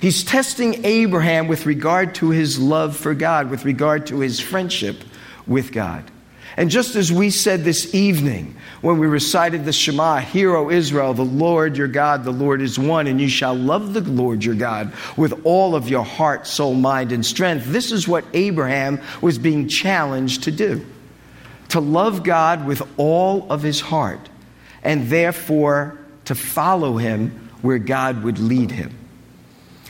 He's 0.00 0.24
testing 0.24 0.84
Abraham 0.84 1.48
with 1.48 1.66
regard 1.66 2.14
to 2.16 2.30
his 2.30 2.58
love 2.58 2.96
for 2.96 3.14
God, 3.14 3.50
with 3.50 3.64
regard 3.64 4.06
to 4.06 4.20
his 4.20 4.40
friendship 4.40 5.02
with 5.46 5.72
God. 5.72 6.10
And 6.56 6.70
just 6.70 6.94
as 6.94 7.10
we 7.10 7.30
said 7.30 7.64
this 7.64 7.94
evening 7.94 8.54
when 8.80 8.98
we 8.98 9.06
recited 9.06 9.64
the 9.64 9.72
Shema, 9.72 10.18
Hear, 10.18 10.54
O 10.54 10.70
Israel, 10.70 11.12
the 11.12 11.24
Lord 11.24 11.76
your 11.76 11.88
God, 11.88 12.22
the 12.22 12.30
Lord 12.30 12.62
is 12.62 12.78
one, 12.78 13.06
and 13.06 13.20
you 13.20 13.28
shall 13.28 13.54
love 13.54 13.92
the 13.92 14.02
Lord 14.02 14.44
your 14.44 14.54
God 14.54 14.92
with 15.16 15.44
all 15.44 15.74
of 15.74 15.88
your 15.88 16.04
heart, 16.04 16.46
soul, 16.46 16.74
mind, 16.74 17.10
and 17.10 17.26
strength. 17.26 17.66
This 17.66 17.90
is 17.90 18.06
what 18.06 18.24
Abraham 18.34 19.00
was 19.20 19.38
being 19.38 19.68
challenged 19.68 20.44
to 20.44 20.52
do 20.52 20.84
to 21.70 21.80
love 21.80 22.22
God 22.22 22.66
with 22.66 22.82
all 22.98 23.50
of 23.50 23.62
his 23.62 23.80
heart, 23.80 24.28
and 24.84 25.08
therefore 25.08 25.98
to 26.24 26.34
follow 26.34 26.98
him 26.98 27.50
where 27.62 27.78
God 27.78 28.22
would 28.22 28.38
lead 28.38 28.70
him. 28.70 28.96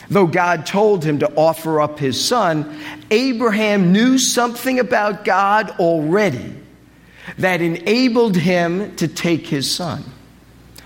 Though 0.09 0.27
God 0.27 0.65
told 0.65 1.03
him 1.03 1.19
to 1.19 1.33
offer 1.35 1.81
up 1.81 1.99
his 1.99 2.23
son, 2.23 2.79
Abraham 3.09 3.91
knew 3.91 4.17
something 4.17 4.79
about 4.79 5.25
God 5.25 5.71
already 5.79 6.55
that 7.37 7.61
enabled 7.61 8.35
him 8.35 8.95
to 8.97 9.07
take 9.07 9.47
his 9.47 9.69
son. 9.73 10.03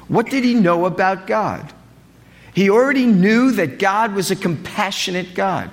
What 0.08 0.30
did 0.30 0.44
he 0.44 0.54
know 0.54 0.86
about 0.86 1.28
God? 1.28 1.74
He 2.54 2.70
already 2.70 3.06
knew 3.06 3.52
that 3.52 3.78
God 3.78 4.14
was 4.14 4.32
a 4.32 4.36
compassionate 4.36 5.34
God, 5.36 5.70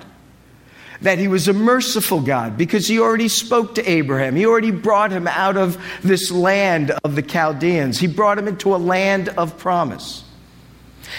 that 1.01 1.17
he 1.17 1.27
was 1.27 1.47
a 1.47 1.53
merciful 1.53 2.21
God, 2.21 2.57
because 2.57 2.87
he 2.87 2.99
already 2.99 3.29
spoke 3.29 3.75
to 3.75 3.89
Abraham. 3.89 4.35
He 4.35 4.45
already 4.45 4.71
brought 4.71 5.11
him 5.11 5.27
out 5.27 5.57
of 5.57 5.77
this 6.03 6.31
land 6.31 6.91
of 7.03 7.15
the 7.15 7.23
Chaldeans, 7.23 7.97
he 7.97 8.07
brought 8.07 8.37
him 8.37 8.47
into 8.47 8.75
a 8.75 8.77
land 8.77 9.29
of 9.29 9.57
promise. 9.57 10.23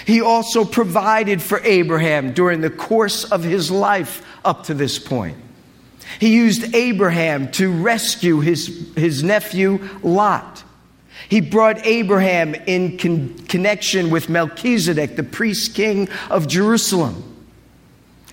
He 0.05 0.21
also 0.21 0.65
provided 0.65 1.41
for 1.41 1.59
Abraham 1.63 2.33
during 2.33 2.61
the 2.61 2.69
course 2.69 3.23
of 3.25 3.43
his 3.43 3.71
life 3.71 4.25
up 4.45 4.65
to 4.65 4.73
this 4.73 4.99
point. 4.99 5.37
He 6.19 6.35
used 6.35 6.75
Abraham 6.75 7.51
to 7.53 7.71
rescue 7.71 8.39
his, 8.39 8.91
his 8.95 9.23
nephew 9.23 9.79
Lot. 10.01 10.63
He 11.27 11.41
brought 11.41 11.85
Abraham 11.85 12.55
in 12.55 12.97
con- 12.97 13.37
connection 13.47 14.09
with 14.09 14.29
Melchizedek, 14.29 15.15
the 15.15 15.23
priest 15.23 15.75
king 15.75 16.09
of 16.29 16.47
Jerusalem. 16.47 17.23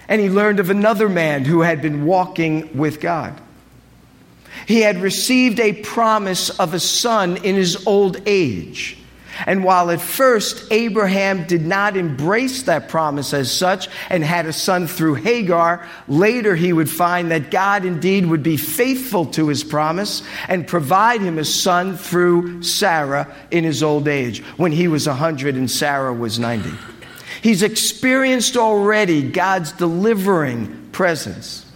And 0.08 0.20
he 0.20 0.30
learned 0.30 0.60
of 0.60 0.70
another 0.70 1.08
man 1.08 1.44
who 1.44 1.60
had 1.60 1.82
been 1.82 2.06
walking 2.06 2.76
with 2.78 3.00
God. 3.00 3.38
He 4.66 4.80
had 4.80 5.02
received 5.02 5.60
a 5.60 5.72
promise 5.74 6.48
of 6.58 6.72
a 6.74 6.80
son 6.80 7.36
in 7.38 7.56
his 7.56 7.86
old 7.86 8.20
age. 8.24 8.96
And 9.44 9.64
while 9.64 9.90
at 9.90 10.00
first 10.00 10.70
Abraham 10.70 11.46
did 11.46 11.66
not 11.66 11.96
embrace 11.96 12.62
that 12.62 12.88
promise 12.88 13.34
as 13.34 13.52
such 13.52 13.88
and 14.08 14.24
had 14.24 14.46
a 14.46 14.52
son 14.52 14.86
through 14.86 15.14
Hagar, 15.14 15.86
later 16.08 16.54
he 16.54 16.72
would 16.72 16.88
find 16.88 17.30
that 17.30 17.50
God 17.50 17.84
indeed 17.84 18.26
would 18.26 18.42
be 18.42 18.56
faithful 18.56 19.26
to 19.26 19.48
his 19.48 19.62
promise 19.62 20.22
and 20.48 20.66
provide 20.66 21.20
him 21.20 21.38
a 21.38 21.44
son 21.44 21.96
through 21.96 22.62
Sarah 22.62 23.34
in 23.50 23.64
his 23.64 23.82
old 23.82 24.08
age 24.08 24.42
when 24.56 24.72
he 24.72 24.88
was 24.88 25.06
100 25.06 25.56
and 25.56 25.70
Sarah 25.70 26.14
was 26.14 26.38
90. 26.38 26.70
He's 27.42 27.62
experienced 27.62 28.56
already 28.56 29.22
God's 29.30 29.72
delivering 29.72 30.90
presence. 30.92 31.66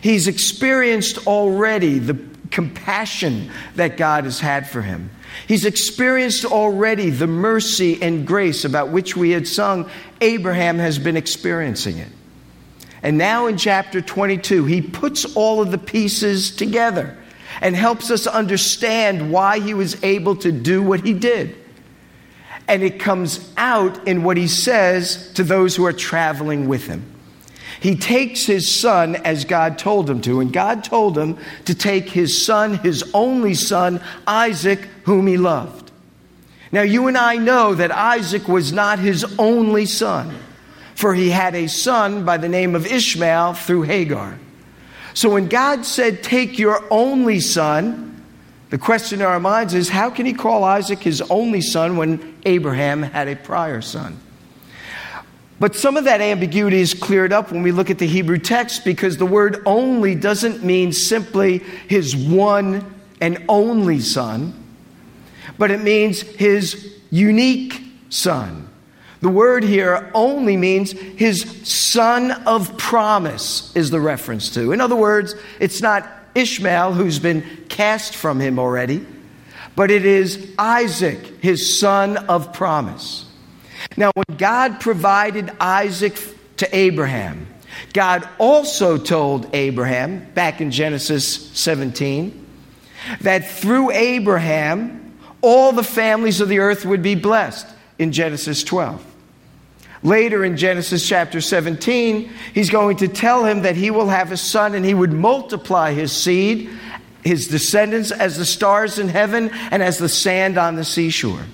He's 0.00 0.28
experienced 0.28 1.26
already 1.26 1.98
the 1.98 2.18
compassion 2.50 3.50
that 3.76 3.96
God 3.96 4.24
has 4.24 4.40
had 4.40 4.68
for 4.68 4.82
him. 4.82 5.10
He's 5.46 5.64
experienced 5.64 6.44
already 6.44 7.10
the 7.10 7.26
mercy 7.26 8.00
and 8.02 8.26
grace 8.26 8.64
about 8.64 8.90
which 8.90 9.16
we 9.16 9.30
had 9.30 9.46
sung. 9.46 9.90
Abraham 10.20 10.78
has 10.78 10.98
been 10.98 11.16
experiencing 11.16 11.98
it. 11.98 12.08
And 13.02 13.18
now 13.18 13.46
in 13.46 13.58
chapter 13.58 14.00
22, 14.00 14.64
he 14.64 14.80
puts 14.80 15.36
all 15.36 15.60
of 15.60 15.70
the 15.70 15.78
pieces 15.78 16.56
together 16.56 17.16
and 17.60 17.76
helps 17.76 18.10
us 18.10 18.26
understand 18.26 19.30
why 19.30 19.60
he 19.60 19.74
was 19.74 20.02
able 20.02 20.36
to 20.36 20.50
do 20.50 20.82
what 20.82 21.04
he 21.04 21.12
did. 21.12 21.56
And 22.66 22.82
it 22.82 22.98
comes 22.98 23.52
out 23.56 24.08
in 24.08 24.24
what 24.24 24.36
he 24.36 24.48
says 24.48 25.32
to 25.34 25.44
those 25.44 25.76
who 25.76 25.84
are 25.84 25.92
traveling 25.92 26.66
with 26.66 26.86
him. 26.86 27.13
He 27.84 27.96
takes 27.96 28.46
his 28.46 28.66
son 28.66 29.14
as 29.14 29.44
God 29.44 29.76
told 29.76 30.08
him 30.08 30.22
to, 30.22 30.40
and 30.40 30.50
God 30.50 30.84
told 30.84 31.18
him 31.18 31.36
to 31.66 31.74
take 31.74 32.08
his 32.08 32.42
son, 32.42 32.78
his 32.78 33.04
only 33.12 33.52
son, 33.52 34.00
Isaac, 34.26 34.80
whom 35.02 35.26
he 35.26 35.36
loved. 35.36 35.92
Now, 36.72 36.80
you 36.80 37.08
and 37.08 37.18
I 37.18 37.36
know 37.36 37.74
that 37.74 37.92
Isaac 37.92 38.48
was 38.48 38.72
not 38.72 39.00
his 39.00 39.22
only 39.38 39.84
son, 39.84 40.34
for 40.94 41.12
he 41.12 41.28
had 41.28 41.54
a 41.54 41.66
son 41.66 42.24
by 42.24 42.38
the 42.38 42.48
name 42.48 42.74
of 42.74 42.86
Ishmael 42.86 43.52
through 43.52 43.82
Hagar. 43.82 44.38
So 45.12 45.28
when 45.28 45.48
God 45.48 45.84
said, 45.84 46.22
Take 46.22 46.58
your 46.58 46.82
only 46.90 47.38
son, 47.38 48.24
the 48.70 48.78
question 48.78 49.20
in 49.20 49.26
our 49.26 49.38
minds 49.38 49.74
is, 49.74 49.90
how 49.90 50.08
can 50.08 50.24
he 50.24 50.32
call 50.32 50.64
Isaac 50.64 51.00
his 51.00 51.20
only 51.20 51.60
son 51.60 51.98
when 51.98 52.34
Abraham 52.46 53.02
had 53.02 53.28
a 53.28 53.36
prior 53.36 53.82
son? 53.82 54.18
But 55.60 55.76
some 55.76 55.96
of 55.96 56.04
that 56.04 56.20
ambiguity 56.20 56.80
is 56.80 56.94
cleared 56.94 57.32
up 57.32 57.52
when 57.52 57.62
we 57.62 57.72
look 57.72 57.90
at 57.90 57.98
the 57.98 58.06
Hebrew 58.06 58.38
text 58.38 58.84
because 58.84 59.16
the 59.16 59.26
word 59.26 59.62
only 59.66 60.14
doesn't 60.14 60.64
mean 60.64 60.92
simply 60.92 61.58
his 61.88 62.16
one 62.16 62.92
and 63.20 63.44
only 63.48 64.00
son, 64.00 64.52
but 65.56 65.70
it 65.70 65.80
means 65.80 66.20
his 66.20 66.98
unique 67.10 67.80
son. 68.10 68.68
The 69.20 69.28
word 69.30 69.64
here 69.64 70.10
only 70.12 70.56
means 70.56 70.92
his 70.92 71.42
son 71.66 72.32
of 72.46 72.76
promise, 72.76 73.74
is 73.74 73.90
the 73.90 74.00
reference 74.00 74.50
to. 74.54 74.72
In 74.72 74.80
other 74.80 74.96
words, 74.96 75.34
it's 75.60 75.80
not 75.80 76.06
Ishmael 76.34 76.92
who's 76.92 77.20
been 77.20 77.42
cast 77.68 78.16
from 78.16 78.40
him 78.40 78.58
already, 78.58 79.06
but 79.76 79.90
it 79.90 80.04
is 80.04 80.52
Isaac, 80.58 81.42
his 81.42 81.78
son 81.78 82.16
of 82.16 82.52
promise. 82.52 83.23
Now, 83.96 84.10
when 84.14 84.36
God 84.36 84.80
provided 84.80 85.50
Isaac 85.60 86.18
to 86.58 86.76
Abraham, 86.76 87.46
God 87.92 88.28
also 88.38 88.98
told 88.98 89.48
Abraham, 89.54 90.30
back 90.32 90.60
in 90.60 90.70
Genesis 90.70 91.50
17, 91.52 92.46
that 93.20 93.48
through 93.48 93.90
Abraham, 93.90 95.18
all 95.40 95.72
the 95.72 95.82
families 95.82 96.40
of 96.40 96.48
the 96.48 96.58
earth 96.58 96.84
would 96.84 97.02
be 97.02 97.14
blessed 97.14 97.66
in 97.98 98.12
Genesis 98.12 98.64
12. 98.64 99.04
Later 100.02 100.44
in 100.44 100.56
Genesis 100.56 101.08
chapter 101.08 101.40
17, 101.40 102.30
he's 102.52 102.70
going 102.70 102.98
to 102.98 103.08
tell 103.08 103.44
him 103.44 103.62
that 103.62 103.74
he 103.74 103.90
will 103.90 104.08
have 104.08 104.32
a 104.32 104.36
son 104.36 104.74
and 104.74 104.84
he 104.84 104.94
would 104.94 105.12
multiply 105.12 105.92
his 105.92 106.12
seed, 106.12 106.68
his 107.22 107.48
descendants, 107.48 108.10
as 108.10 108.36
the 108.36 108.44
stars 108.44 108.98
in 108.98 109.08
heaven 109.08 109.50
and 109.70 109.82
as 109.82 109.98
the 109.98 110.08
sand 110.08 110.58
on 110.58 110.76
the 110.76 110.84
seashore. 110.84 111.44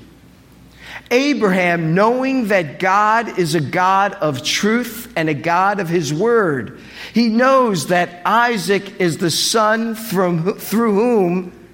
Abraham, 1.11 1.95
knowing 1.95 2.49
that 2.49 2.79
God 2.79 3.39
is 3.39 3.55
a 3.55 3.61
God 3.61 4.15
of 4.15 4.45
truth 4.45 5.13
and 5.17 5.29
a 5.29 5.35
God 5.35 5.81
of 5.81 5.89
his 5.89 6.15
word, 6.15 6.81
he 7.13 7.29
knows 7.29 7.89
that 7.89 8.23
Isaac 8.25 9.01
is 9.01 9.19
the 9.19 9.31
son 9.31 9.97
from, 9.97 10.55
through 10.55 10.95
whom 10.95 11.69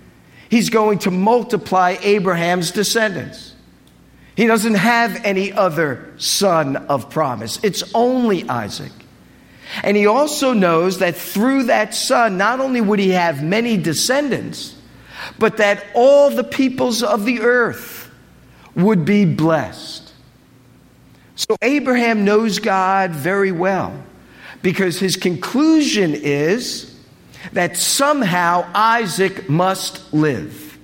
he's 0.49 0.71
going 0.71 1.01
to 1.01 1.11
multiply 1.11 1.97
Abraham's 2.01 2.71
descendants. 2.71 3.55
He 4.37 4.47
doesn't 4.47 4.75
have 4.75 5.25
any 5.25 5.53
other 5.53 6.15
son 6.17 6.77
of 6.77 7.11
promise, 7.11 7.63
it's 7.63 7.85
only 7.95 8.49
Isaac. 8.49 8.93
And 9.83 9.97
he 9.97 10.07
also 10.07 10.53
knows 10.53 10.99
that 10.99 11.17
through 11.17 11.65
that 11.65 11.95
son, 11.95 12.39
not 12.39 12.61
only 12.61 12.81
would 12.81 13.01
he 13.01 13.11
have 13.11 13.43
many 13.43 13.77
descendants, 13.77 14.75
but 15.39 15.57
that 15.57 15.85
all 15.95 16.31
the 16.31 16.45
peoples 16.45 17.03
of 17.03 17.25
the 17.25 17.41
earth 17.41 18.06
would 18.77 19.05
be 19.05 19.25
blessed. 19.25 20.13
So 21.35 21.57
Abraham 21.61 22.25
knows 22.25 22.61
God 22.61 23.11
very 23.11 23.53
well 23.53 24.03
because 24.63 25.01
his 25.01 25.17
conclusion 25.17 26.15
is 26.15 26.95
that 27.53 27.77
somehow 27.77 28.69
Isaac 28.75 29.49
must 29.49 30.13
live. 30.13 30.79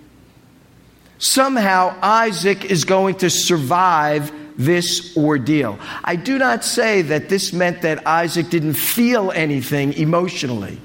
Somehow 1.18 1.96
Isaac 2.02 2.64
is 2.64 2.84
going 2.84 3.16
to 3.16 3.30
survive 3.30 4.32
this 4.56 5.16
ordeal. 5.16 5.78
I 6.04 6.16
do 6.16 6.38
not 6.38 6.64
say 6.64 7.02
that 7.02 7.28
this 7.28 7.52
meant 7.52 7.82
that 7.82 8.06
Isaac 8.06 8.50
didn't 8.50 8.74
feel 8.74 9.30
anything 9.30 9.92
emotionally. 9.94 10.78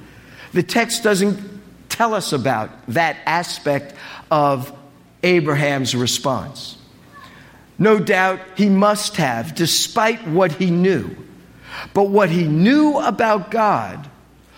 The 0.54 0.64
text 0.64 1.04
doesn't 1.04 1.40
tell 1.90 2.14
us 2.14 2.34
about 2.34 2.70
that 2.90 3.18
aspect 3.26 3.96
of 4.32 4.72
Abraham's 5.24 5.96
response. 5.96 6.77
No 7.80 8.00
doubt 8.00 8.40
he 8.56 8.70
must 8.70 9.18
have, 9.18 9.54
despite 9.54 10.28
what 10.28 10.54
he 10.54 10.72
knew. 10.72 11.16
But 11.94 12.10
what 12.10 12.30
he 12.30 12.46
knew 12.46 12.98
about 12.98 13.52
God 13.52 14.10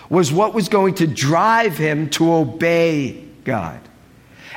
was 0.09 0.31
what 0.31 0.53
was 0.53 0.69
going 0.69 0.95
to 0.95 1.07
drive 1.07 1.77
him 1.77 2.09
to 2.11 2.33
obey 2.33 3.25
God. 3.43 3.79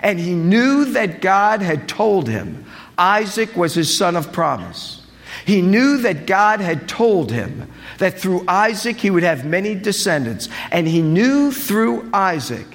And 0.03 0.19
he 0.19 0.35
knew 0.35 0.87
that 0.87 1.21
God 1.21 1.63
had 1.63 1.89
told 1.89 2.29
him 2.29 2.65
Isaac 2.97 3.57
was 3.57 3.75
his 3.75 3.97
son 3.97 4.17
of 4.17 4.33
promise. 4.33 5.05
He 5.45 5.61
knew 5.61 5.99
that 5.99 6.27
God 6.27 6.61
had 6.61 6.89
told 6.89 7.33
him 7.33 7.69
that 7.99 8.19
through 8.19 8.45
Isaac 8.47 8.99
he 8.99 9.11
would 9.11 9.23
have 9.23 9.45
many 9.45 9.75
descendants. 9.75 10.49
And 10.71 10.87
he 10.87 11.03
knew 11.03 11.51
through 11.51 12.09
Isaac 12.13 12.67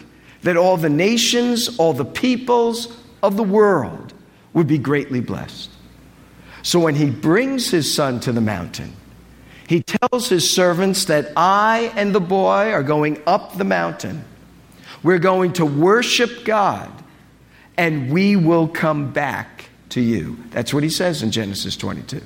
that 0.42 0.58
all 0.58 0.78
the 0.78 0.90
nations, 0.90 1.78
all 1.78 1.94
the 1.94 2.06
peoples 2.06 2.98
of 3.24 3.38
the 3.38 3.44
world 3.44 4.14
would 4.54 4.68
be 4.68 4.78
greatly 4.78 5.20
blessed. 5.20 5.70
So 6.68 6.82
when 6.82 6.96
he 6.96 7.10
brings 7.10 7.70
his 7.70 7.94
son 7.94 8.20
to 8.20 8.34
the 8.34 8.42
mountain, 8.42 8.92
he 9.70 9.82
tells 9.84 10.28
his 10.28 10.52
servants 10.52 11.06
that 11.06 11.32
I 11.38 11.94
and 11.96 12.14
the 12.14 12.20
boy 12.20 12.74
are 12.74 12.84
going 12.84 13.22
up 13.26 13.58
the 13.58 13.64
mountain. 13.64 14.26
We're 15.02 15.18
going 15.18 15.54
to 15.54 15.66
worship 15.66 16.44
God, 16.44 16.92
and 17.78 18.12
we 18.12 18.36
will 18.36 18.68
come 18.68 19.14
back 19.14 19.70
to 19.92 20.02
you. 20.02 20.40
That's 20.50 20.74
what 20.74 20.84
he 20.84 20.90
says 20.90 21.24
in 21.24 21.32
Genesis 21.32 21.78
22. 21.78 22.22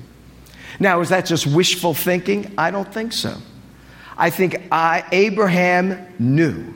Now, 0.80 1.02
is 1.02 1.10
that 1.10 1.28
just 1.28 1.46
wishful 1.46 1.94
thinking? 1.94 2.52
I 2.58 2.72
don't 2.72 2.92
think 2.92 3.14
so. 3.14 3.38
I 4.18 4.32
think 4.32 4.60
I, 4.72 5.04
Abraham 5.12 6.04
knew 6.18 6.74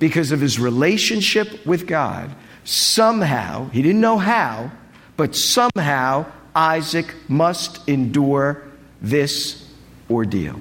because 0.00 0.32
of 0.32 0.40
his 0.40 0.58
relationship 0.58 1.64
with 1.64 1.86
God, 1.86 2.34
somehow, 2.64 3.68
he 3.68 3.80
didn't 3.80 4.00
know 4.00 4.18
how, 4.18 4.72
but 5.16 5.36
somehow 5.36 6.26
Isaac 6.54 7.14
must 7.28 7.86
endure 7.88 8.62
this 9.00 9.68
ordeal. 10.10 10.60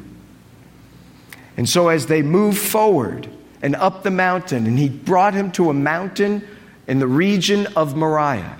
And 1.58 1.68
so, 1.68 1.90
as 1.90 2.06
they 2.06 2.22
move 2.22 2.58
forward 2.58 3.30
and 3.62 3.76
up 3.76 4.04
the 4.04 4.12
mountain, 4.12 4.66
and 4.66 4.80
he 4.80 4.90
brought 4.90 5.34
him 5.34 5.52
to 5.54 5.70
a 5.70 5.74
mountain 5.74 6.48
in 6.88 7.00
the 7.00 7.08
region 7.08 7.68
of 7.76 7.96
Moriah. 7.96 8.58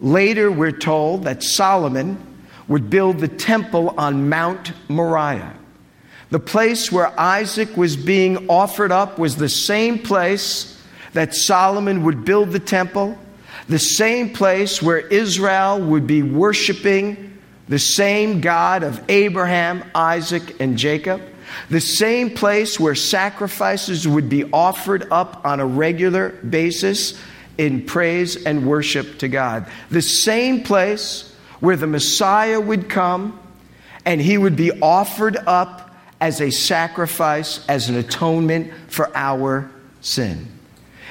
Later, 0.00 0.50
we're 0.52 0.72
told 0.72 1.24
that 1.24 1.42
Solomon 1.42 2.18
would 2.68 2.90
build 2.90 3.18
the 3.18 3.28
temple 3.28 3.94
on 3.96 4.28
Mount 4.28 4.72
Moriah. 4.88 5.54
The 6.30 6.40
place 6.40 6.90
where 6.90 7.18
Isaac 7.18 7.76
was 7.76 7.96
being 7.96 8.48
offered 8.48 8.92
up 8.92 9.18
was 9.18 9.36
the 9.36 9.48
same 9.48 9.98
place 9.98 10.78
that 11.12 11.34
Solomon 11.34 12.02
would 12.04 12.24
build 12.24 12.50
the 12.50 12.58
temple, 12.58 13.16
the 13.68 13.78
same 13.78 14.30
place 14.30 14.80
where 14.80 14.98
Israel 14.98 15.80
would 15.80 16.06
be 16.06 16.22
worshiping 16.22 17.26
the 17.68 17.78
same 17.78 18.40
God 18.40 18.82
of 18.82 19.02
Abraham, 19.08 19.84
Isaac, 19.94 20.60
and 20.60 20.78
Jacob, 20.78 21.20
the 21.68 21.80
same 21.80 22.30
place 22.30 22.78
where 22.78 22.94
sacrifices 22.94 24.06
would 24.06 24.28
be 24.28 24.44
offered 24.52 25.08
up 25.10 25.44
on 25.44 25.60
a 25.60 25.66
regular 25.66 26.30
basis 26.30 27.20
in 27.58 27.84
praise 27.84 28.44
and 28.44 28.66
worship 28.66 29.18
to 29.18 29.28
God, 29.28 29.66
the 29.90 30.02
same 30.02 30.62
place 30.62 31.34
where 31.60 31.76
the 31.76 31.86
Messiah 31.86 32.60
would 32.60 32.88
come 32.88 33.40
and 34.04 34.20
he 34.20 34.38
would 34.38 34.56
be 34.56 34.70
offered 34.80 35.36
up 35.46 35.90
as 36.20 36.40
a 36.40 36.50
sacrifice, 36.50 37.66
as 37.68 37.88
an 37.88 37.96
atonement 37.96 38.72
for 38.88 39.14
our 39.16 39.70
sin. 40.00 40.55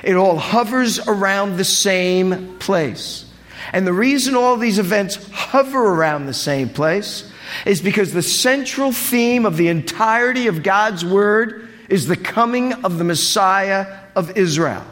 It 0.05 0.15
all 0.15 0.37
hovers 0.37 0.99
around 0.99 1.57
the 1.57 1.65
same 1.65 2.59
place. 2.59 3.25
And 3.73 3.87
the 3.87 3.91
reason 3.91 4.35
all 4.35 4.55
these 4.55 4.77
events 4.77 5.15
hover 5.31 5.83
around 5.83 6.27
the 6.27 6.33
same 6.33 6.69
place 6.69 7.29
is 7.65 7.81
because 7.81 8.13
the 8.13 8.21
central 8.21 8.91
theme 8.91 9.47
of 9.47 9.57
the 9.57 9.67
entirety 9.67 10.45
of 10.45 10.61
God's 10.61 11.03
Word 11.03 11.67
is 11.89 12.05
the 12.05 12.15
coming 12.15 12.85
of 12.85 12.99
the 12.99 13.03
Messiah 13.03 13.97
of 14.15 14.37
Israel. 14.37 14.85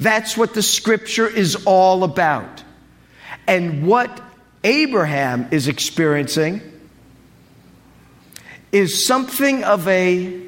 That's 0.00 0.36
what 0.36 0.54
the 0.54 0.62
Scripture 0.62 1.28
is 1.28 1.64
all 1.64 2.02
about. 2.02 2.64
And 3.46 3.86
what 3.86 4.20
Abraham 4.64 5.46
is 5.52 5.68
experiencing 5.68 6.62
is 8.72 9.06
something 9.06 9.62
of 9.62 9.86
a 9.86 10.42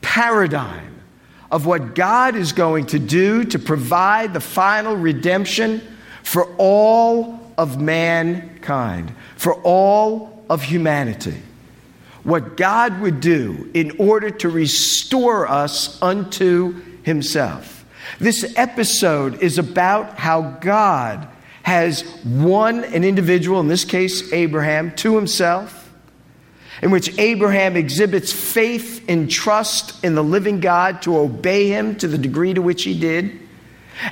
paradigm 0.00 0.93
of 1.50 1.66
what 1.66 1.94
God 1.94 2.36
is 2.36 2.52
going 2.52 2.86
to 2.86 2.98
do 2.98 3.44
to 3.44 3.58
provide 3.58 4.32
the 4.32 4.40
final 4.40 4.96
redemption 4.96 5.80
for 6.22 6.52
all 6.56 7.52
of 7.56 7.80
mankind, 7.80 9.14
for 9.36 9.54
all 9.62 10.44
of 10.50 10.62
humanity. 10.62 11.40
What 12.22 12.56
God 12.56 13.00
would 13.00 13.20
do 13.20 13.70
in 13.74 13.96
order 13.98 14.30
to 14.30 14.48
restore 14.48 15.46
us 15.46 16.00
unto 16.02 16.80
Himself. 17.02 17.84
This 18.18 18.52
episode 18.56 19.42
is 19.42 19.58
about 19.58 20.18
how 20.18 20.42
God 20.60 21.28
has 21.62 22.04
won 22.24 22.84
an 22.84 23.04
individual, 23.04 23.60
in 23.60 23.68
this 23.68 23.84
case 23.84 24.32
Abraham, 24.32 24.94
to 24.96 25.16
Himself, 25.16 25.83
in 26.84 26.90
which 26.90 27.18
Abraham 27.18 27.78
exhibits 27.78 28.30
faith 28.30 29.06
and 29.08 29.30
trust 29.30 30.04
in 30.04 30.14
the 30.14 30.22
living 30.22 30.60
God 30.60 31.00
to 31.02 31.16
obey 31.16 31.68
Him 31.68 31.96
to 31.96 32.06
the 32.06 32.18
degree 32.18 32.52
to 32.52 32.60
which 32.60 32.84
he 32.84 32.96
did, 33.00 33.40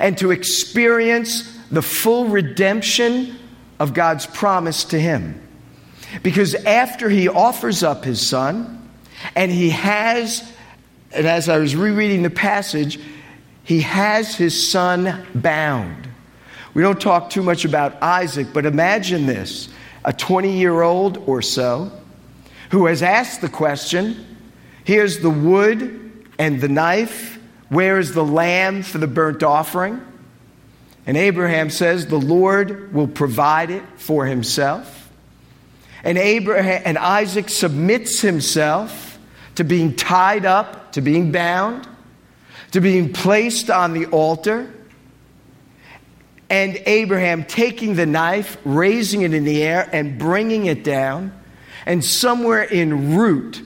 and 0.00 0.16
to 0.16 0.30
experience 0.30 1.54
the 1.70 1.82
full 1.82 2.28
redemption 2.28 3.36
of 3.78 3.92
God's 3.92 4.24
promise 4.24 4.84
to 4.84 4.98
him. 4.98 5.38
Because 6.22 6.54
after 6.54 7.10
he 7.10 7.28
offers 7.28 7.82
up 7.82 8.04
his 8.04 8.26
son, 8.26 8.88
and 9.36 9.52
he 9.52 9.68
has, 9.70 10.42
and 11.10 11.26
as 11.26 11.50
I 11.50 11.58
was 11.58 11.76
rereading 11.76 12.22
the 12.22 12.30
passage, 12.30 12.98
he 13.64 13.82
has 13.82 14.34
his 14.34 14.70
son 14.70 15.26
bound. 15.34 16.08
We 16.72 16.82
don't 16.82 17.00
talk 17.00 17.28
too 17.28 17.42
much 17.42 17.66
about 17.66 18.02
Isaac, 18.02 18.46
but 18.54 18.64
imagine 18.64 19.26
this 19.26 19.68
a 20.06 20.12
20 20.12 20.56
year 20.56 20.80
old 20.80 21.18
or 21.26 21.42
so 21.42 21.92
who 22.72 22.86
has 22.86 23.02
asked 23.02 23.42
the 23.42 23.48
question 23.48 24.26
here's 24.84 25.20
the 25.20 25.30
wood 25.30 26.26
and 26.38 26.60
the 26.60 26.68
knife, 26.68 27.38
where 27.68 27.98
is 27.98 28.14
the 28.14 28.24
lamb 28.24 28.82
for 28.82 28.98
the 28.98 29.06
burnt 29.06 29.42
offering? 29.42 30.00
And 31.06 31.16
Abraham 31.16 31.68
says, 31.68 32.06
The 32.06 32.18
Lord 32.18 32.92
will 32.94 33.08
provide 33.08 33.70
it 33.70 33.82
for 33.96 34.24
himself. 34.24 35.10
And, 36.02 36.16
Abraham, 36.16 36.82
and 36.84 36.98
Isaac 36.98 37.48
submits 37.48 38.20
himself 38.20 39.18
to 39.56 39.64
being 39.64 39.94
tied 39.94 40.46
up, 40.46 40.92
to 40.92 41.02
being 41.02 41.30
bound, 41.30 41.86
to 42.72 42.80
being 42.80 43.12
placed 43.12 43.70
on 43.70 43.92
the 43.92 44.06
altar. 44.06 44.72
And 46.48 46.82
Abraham 46.86 47.44
taking 47.44 47.94
the 47.94 48.06
knife, 48.06 48.56
raising 48.64 49.22
it 49.22 49.34
in 49.34 49.44
the 49.44 49.62
air, 49.62 49.88
and 49.92 50.18
bringing 50.18 50.66
it 50.66 50.84
down. 50.84 51.38
And 51.86 52.04
somewhere 52.04 52.66
en 52.70 53.16
route, 53.16 53.62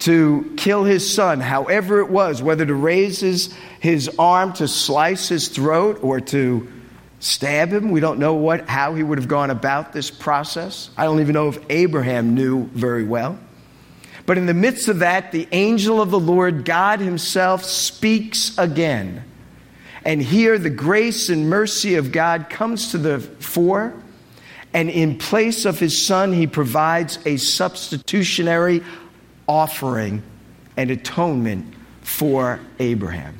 to 0.00 0.54
kill 0.56 0.84
his 0.84 1.14
son, 1.14 1.40
however 1.40 2.00
it 2.00 2.08
was, 2.08 2.42
whether 2.42 2.64
to 2.64 2.74
raise 2.74 3.20
his, 3.20 3.54
his 3.80 4.10
arm 4.18 4.52
to 4.54 4.66
slice 4.66 5.28
his 5.28 5.48
throat 5.48 5.98
or 6.02 6.20
to 6.20 6.66
stab 7.20 7.70
him. 7.70 7.90
We 7.90 8.00
don't 8.00 8.18
know 8.18 8.34
what, 8.34 8.66
how 8.68 8.94
he 8.94 9.02
would 9.02 9.18
have 9.18 9.28
gone 9.28 9.50
about 9.50 9.92
this 9.92 10.10
process. 10.10 10.90
I 10.96 11.04
don't 11.04 11.20
even 11.20 11.34
know 11.34 11.48
if 11.48 11.58
Abraham 11.68 12.34
knew 12.34 12.64
very 12.68 13.04
well. 13.04 13.38
But 14.24 14.38
in 14.38 14.46
the 14.46 14.54
midst 14.54 14.88
of 14.88 15.00
that, 15.00 15.32
the 15.32 15.46
angel 15.52 16.00
of 16.00 16.10
the 16.10 16.20
Lord, 16.20 16.64
God 16.64 17.00
Himself, 17.00 17.64
speaks 17.64 18.56
again. 18.56 19.24
And 20.04 20.22
here, 20.22 20.56
the 20.56 20.70
grace 20.70 21.28
and 21.28 21.50
mercy 21.50 21.96
of 21.96 22.10
God 22.10 22.48
comes 22.48 22.92
to 22.92 22.98
the 22.98 23.18
fore. 23.18 23.92
And 24.72 24.88
in 24.88 25.18
place 25.18 25.64
of 25.64 25.78
His 25.78 26.00
Son, 26.00 26.32
He 26.32 26.46
provides 26.46 27.18
a 27.26 27.36
substitutionary 27.36 28.82
offering 29.48 30.22
and 30.76 30.90
atonement 30.90 31.74
for 32.02 32.60
Abraham. 32.78 33.38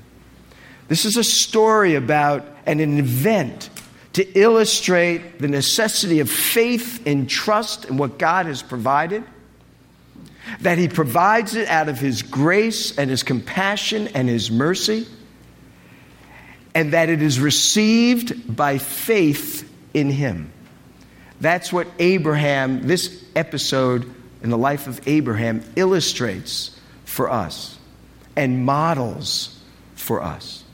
This 0.89 1.05
is 1.05 1.17
a 1.17 1.25
story 1.25 1.95
about 1.95 2.45
an 2.67 2.81
event 2.81 3.71
to 4.15 4.39
illustrate 4.39 5.39
the 5.39 5.47
necessity 5.47 6.19
of 6.19 6.29
faith 6.29 7.07
and 7.07 7.31
trust 7.31 7.85
in 7.85 7.97
what 7.97 8.19
God 8.19 8.47
has 8.47 8.61
provided. 8.61 9.23
that 10.61 10.79
He 10.79 10.89
provides 10.89 11.55
it 11.55 11.69
out 11.69 11.89
of 11.89 11.99
His 11.99 12.23
grace 12.23 12.97
and 12.99 13.11
His 13.11 13.23
compassion 13.23 14.09
and 14.09 14.29
His 14.29 14.51
mercy, 14.51 15.07
and 16.75 16.93
that 16.93 17.09
it 17.09 17.23
is 17.23 17.41
received 17.41 18.55
by 18.55 18.79
faith 18.79 19.71
in 19.95 20.11
Him. 20.11 20.53
That's 21.41 21.73
what 21.73 21.89
Abraham, 21.99 22.87
this 22.87 23.25
episode 23.35 24.13
in 24.43 24.51
the 24.51 24.59
life 24.59 24.87
of 24.87 25.01
Abraham, 25.07 25.65
illustrates 25.77 26.79
for 27.05 27.31
us 27.31 27.79
and 28.37 28.65
models 28.65 29.59
for 29.95 30.23
us. 30.23 30.65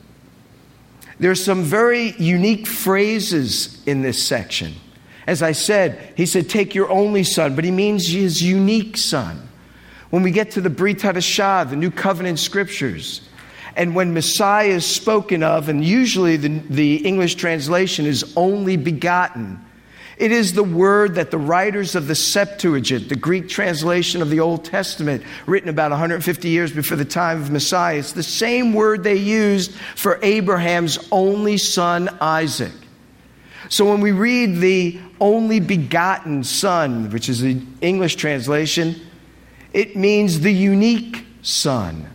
There's 1.18 1.42
some 1.42 1.62
very 1.62 2.12
unique 2.18 2.66
phrases 2.66 3.82
in 3.86 4.02
this 4.02 4.22
section. 4.22 4.74
As 5.26 5.42
I 5.42 5.52
said, 5.52 6.12
he 6.16 6.26
said, 6.26 6.48
Take 6.48 6.74
your 6.74 6.90
only 6.90 7.24
son, 7.24 7.56
but 7.56 7.64
he 7.64 7.70
means 7.70 8.08
his 8.08 8.42
unique 8.42 8.96
son. 8.96 9.48
When 10.10 10.22
we 10.22 10.30
get 10.30 10.52
to 10.52 10.60
the 10.60 10.70
Brit 10.70 10.98
Hadashah, 10.98 11.70
the 11.70 11.76
New 11.76 11.90
Covenant 11.90 12.38
scriptures, 12.38 13.22
and 13.76 13.94
when 13.94 14.14
Messiah 14.14 14.68
is 14.68 14.86
spoken 14.86 15.42
of, 15.42 15.68
and 15.68 15.84
usually 15.84 16.36
the, 16.36 16.48
the 16.70 16.96
English 17.06 17.34
translation 17.34 18.06
is 18.06 18.32
only 18.36 18.76
begotten, 18.76 19.64
it 20.16 20.32
is 20.32 20.54
the 20.54 20.62
word 20.64 21.16
that 21.16 21.30
the 21.30 21.38
writers 21.38 21.94
of 21.94 22.06
the 22.06 22.14
Septuagint, 22.14 23.08
the 23.08 23.16
Greek 23.16 23.48
translation 23.48 24.22
of 24.22 24.30
the 24.30 24.40
Old 24.40 24.64
Testament, 24.64 25.22
written 25.46 25.68
about 25.68 25.90
150 25.90 26.48
years 26.48 26.72
before 26.72 26.96
the 26.96 27.04
time 27.04 27.42
of 27.42 27.50
Messiah, 27.50 27.98
it's 27.98 28.12
the 28.12 28.22
same 28.22 28.72
word 28.72 29.04
they 29.04 29.16
used 29.16 29.72
for 29.94 30.18
Abraham's 30.22 30.98
only 31.12 31.58
son, 31.58 32.08
Isaac. 32.20 32.72
So 33.68 33.90
when 33.90 34.00
we 34.00 34.12
read 34.12 34.56
the 34.56 35.00
only 35.20 35.60
begotten 35.60 36.44
son, 36.44 37.10
which 37.10 37.28
is 37.28 37.40
the 37.40 37.60
English 37.80 38.16
translation, 38.16 39.00
it 39.72 39.96
means 39.96 40.40
the 40.40 40.52
unique 40.52 41.26
son. 41.42 42.08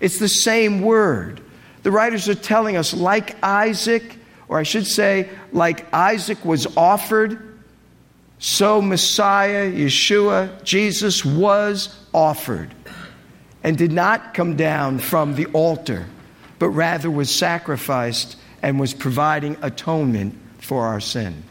It's 0.00 0.18
the 0.18 0.28
same 0.28 0.82
word. 0.82 1.40
The 1.82 1.90
writers 1.90 2.28
are 2.28 2.34
telling 2.34 2.76
us, 2.76 2.92
like 2.92 3.42
Isaac, 3.42 4.17
or 4.48 4.58
I 4.58 4.62
should 4.62 4.86
say, 4.86 5.28
like 5.52 5.92
Isaac 5.92 6.44
was 6.44 6.66
offered, 6.76 7.58
so 8.38 8.80
Messiah, 8.80 9.70
Yeshua, 9.70 10.62
Jesus 10.62 11.24
was 11.24 11.94
offered 12.14 12.72
and 13.62 13.76
did 13.76 13.92
not 13.92 14.34
come 14.34 14.56
down 14.56 14.98
from 14.98 15.34
the 15.34 15.46
altar, 15.46 16.06
but 16.58 16.70
rather 16.70 17.10
was 17.10 17.34
sacrificed 17.34 18.36
and 18.62 18.80
was 18.80 18.94
providing 18.94 19.56
atonement 19.60 20.34
for 20.60 20.86
our 20.86 21.00
sin. 21.00 21.42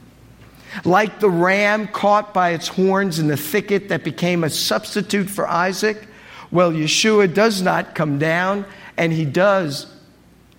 Like 0.85 1.19
the 1.19 1.29
ram 1.29 1.87
caught 1.87 2.33
by 2.33 2.51
its 2.51 2.67
horns 2.67 3.19
in 3.19 3.27
the 3.27 3.37
thicket 3.37 3.89
that 3.89 4.03
became 4.03 4.43
a 4.43 4.49
substitute 4.49 5.29
for 5.29 5.47
Isaac, 5.47 6.07
well, 6.51 6.71
Yeshua 6.71 7.33
does 7.33 7.61
not 7.61 7.95
come 7.95 8.19
down 8.19 8.65
and 8.95 9.11
he 9.11 9.25
does 9.25 9.87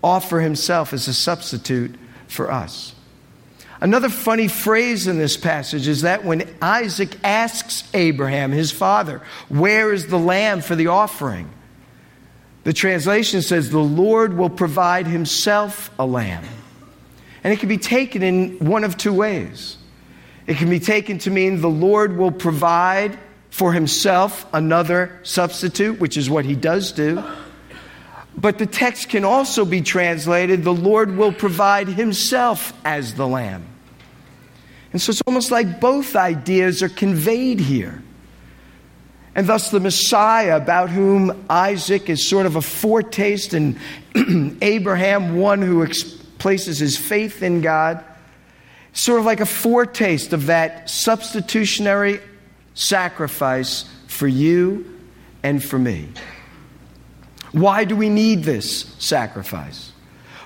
offer 0.02 0.40
himself 0.40 0.92
as 0.92 1.08
a 1.08 1.14
substitute 1.14 1.94
for 2.28 2.50
us. 2.50 2.94
Another 3.80 4.08
funny 4.08 4.48
phrase 4.48 5.06
in 5.06 5.18
this 5.18 5.36
passage 5.36 5.86
is 5.86 6.02
that 6.02 6.24
when 6.24 6.52
Isaac 6.60 7.16
asks 7.22 7.88
Abraham, 7.94 8.50
his 8.50 8.72
father, 8.72 9.22
Where 9.48 9.92
is 9.92 10.06
the 10.08 10.18
lamb 10.18 10.60
for 10.60 10.74
the 10.74 10.88
offering? 10.88 11.50
The 12.64 12.72
translation 12.72 13.40
says, 13.40 13.70
The 13.70 13.78
Lord 13.78 14.36
will 14.36 14.50
provide 14.50 15.06
himself 15.06 15.90
a 15.98 16.04
lamb. 16.04 16.44
And 17.44 17.52
it 17.52 17.60
can 17.60 17.68
be 17.68 17.78
taken 17.78 18.22
in 18.22 18.58
one 18.58 18.82
of 18.82 18.96
two 18.96 19.12
ways. 19.12 19.76
It 20.46 20.56
can 20.56 20.68
be 20.68 20.80
taken 20.80 21.18
to 21.18 21.30
mean 21.30 21.60
the 21.60 21.68
Lord 21.68 22.16
will 22.16 22.32
provide 22.32 23.16
for 23.50 23.72
himself 23.72 24.46
another 24.52 25.20
substitute, 25.22 26.00
which 26.00 26.16
is 26.16 26.28
what 26.28 26.44
he 26.44 26.54
does 26.54 26.90
do. 26.90 27.22
But 28.40 28.58
the 28.58 28.66
text 28.66 29.08
can 29.08 29.24
also 29.24 29.64
be 29.64 29.80
translated 29.80 30.62
the 30.62 30.72
Lord 30.72 31.16
will 31.16 31.32
provide 31.32 31.88
himself 31.88 32.72
as 32.84 33.14
the 33.14 33.26
lamb. 33.26 33.66
And 34.92 35.02
so 35.02 35.10
it's 35.10 35.22
almost 35.26 35.50
like 35.50 35.80
both 35.80 36.14
ideas 36.14 36.82
are 36.82 36.88
conveyed 36.88 37.58
here. 37.58 38.00
And 39.34 39.46
thus, 39.46 39.70
the 39.70 39.80
Messiah, 39.80 40.56
about 40.56 40.88
whom 40.88 41.46
Isaac 41.50 42.08
is 42.08 42.26
sort 42.26 42.46
of 42.46 42.54
a 42.54 42.62
foretaste, 42.62 43.54
and 43.54 43.76
Abraham, 44.62 45.36
one 45.36 45.60
who 45.60 45.84
ex- 45.84 46.02
places 46.38 46.78
his 46.78 46.96
faith 46.96 47.42
in 47.42 47.60
God, 47.60 48.04
sort 48.92 49.18
of 49.18 49.26
like 49.26 49.40
a 49.40 49.46
foretaste 49.46 50.32
of 50.32 50.46
that 50.46 50.88
substitutionary 50.88 52.20
sacrifice 52.74 53.84
for 54.06 54.28
you 54.28 54.98
and 55.42 55.62
for 55.62 55.78
me. 55.78 56.08
Why 57.52 57.84
do 57.84 57.96
we 57.96 58.08
need 58.08 58.44
this 58.44 58.94
sacrifice? 58.98 59.92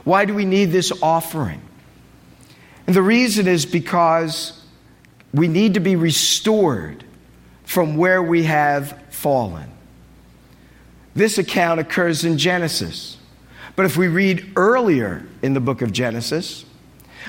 Why 0.04 0.24
do 0.24 0.34
we 0.34 0.44
need 0.44 0.66
this 0.66 0.92
offering? 1.02 1.60
And 2.86 2.96
the 2.96 3.02
reason 3.02 3.46
is 3.46 3.66
because 3.66 4.60
we 5.32 5.48
need 5.48 5.74
to 5.74 5.80
be 5.80 5.96
restored 5.96 7.04
from 7.64 7.96
where 7.96 8.22
we 8.22 8.44
have 8.44 9.00
fallen. 9.10 9.70
This 11.14 11.38
account 11.38 11.80
occurs 11.80 12.24
in 12.24 12.38
Genesis. 12.38 13.18
But 13.76 13.86
if 13.86 13.96
we 13.96 14.08
read 14.08 14.52
earlier 14.56 15.26
in 15.42 15.54
the 15.54 15.60
book 15.60 15.82
of 15.82 15.92
Genesis, 15.92 16.64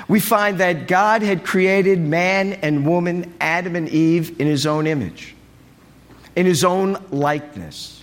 we 0.07 0.19
find 0.19 0.59
that 0.59 0.87
God 0.87 1.21
had 1.21 1.45
created 1.45 1.99
man 1.99 2.53
and 2.53 2.85
woman, 2.85 3.33
Adam 3.39 3.75
and 3.75 3.87
Eve, 3.89 4.39
in 4.39 4.47
his 4.47 4.65
own 4.65 4.87
image, 4.87 5.35
in 6.35 6.45
his 6.45 6.63
own 6.63 6.97
likeness. 7.11 8.02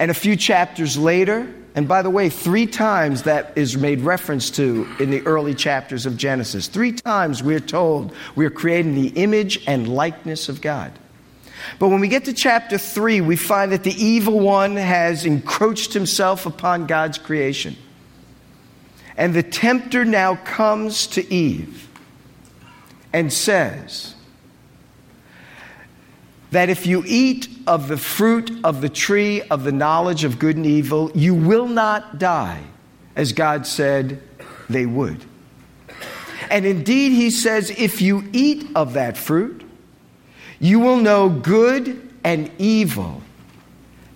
And 0.00 0.10
a 0.10 0.14
few 0.14 0.34
chapters 0.34 0.96
later, 0.96 1.46
and 1.74 1.86
by 1.86 2.00
the 2.00 2.08
way, 2.08 2.30
three 2.30 2.66
times 2.66 3.24
that 3.24 3.52
is 3.54 3.76
made 3.76 4.00
reference 4.00 4.48
to 4.52 4.88
in 4.98 5.10
the 5.10 5.20
early 5.26 5.54
chapters 5.54 6.06
of 6.06 6.16
Genesis. 6.16 6.68
Three 6.68 6.92
times 6.92 7.42
we're 7.42 7.60
told 7.60 8.14
we're 8.34 8.50
creating 8.50 8.94
the 8.94 9.08
image 9.08 9.62
and 9.66 9.86
likeness 9.86 10.48
of 10.48 10.62
God. 10.62 10.90
But 11.78 11.88
when 11.88 12.00
we 12.00 12.08
get 12.08 12.24
to 12.24 12.32
chapter 12.32 12.78
3, 12.78 13.20
we 13.20 13.36
find 13.36 13.72
that 13.72 13.84
the 13.84 13.92
evil 13.92 14.40
one 14.40 14.76
has 14.76 15.26
encroached 15.26 15.92
himself 15.92 16.46
upon 16.46 16.86
God's 16.86 17.18
creation. 17.18 17.76
And 19.18 19.34
the 19.34 19.42
tempter 19.42 20.06
now 20.06 20.36
comes 20.36 21.08
to 21.08 21.30
Eve 21.30 21.88
and 23.12 23.30
says, 23.30 24.14
that 26.50 26.68
if 26.68 26.86
you 26.86 27.04
eat 27.06 27.48
of 27.66 27.88
the 27.88 27.96
fruit 27.96 28.50
of 28.64 28.80
the 28.80 28.88
tree 28.88 29.42
of 29.42 29.64
the 29.64 29.72
knowledge 29.72 30.24
of 30.24 30.38
good 30.38 30.56
and 30.56 30.66
evil, 30.66 31.10
you 31.14 31.34
will 31.34 31.68
not 31.68 32.18
die, 32.18 32.62
as 33.14 33.32
God 33.32 33.66
said 33.66 34.20
they 34.68 34.86
would. 34.86 35.24
And 36.50 36.66
indeed, 36.66 37.12
he 37.12 37.30
says, 37.30 37.70
if 37.70 38.02
you 38.02 38.28
eat 38.32 38.66
of 38.74 38.94
that 38.94 39.16
fruit, 39.16 39.62
you 40.58 40.80
will 40.80 40.96
know 40.96 41.28
good 41.28 42.08
and 42.24 42.50
evil, 42.58 43.22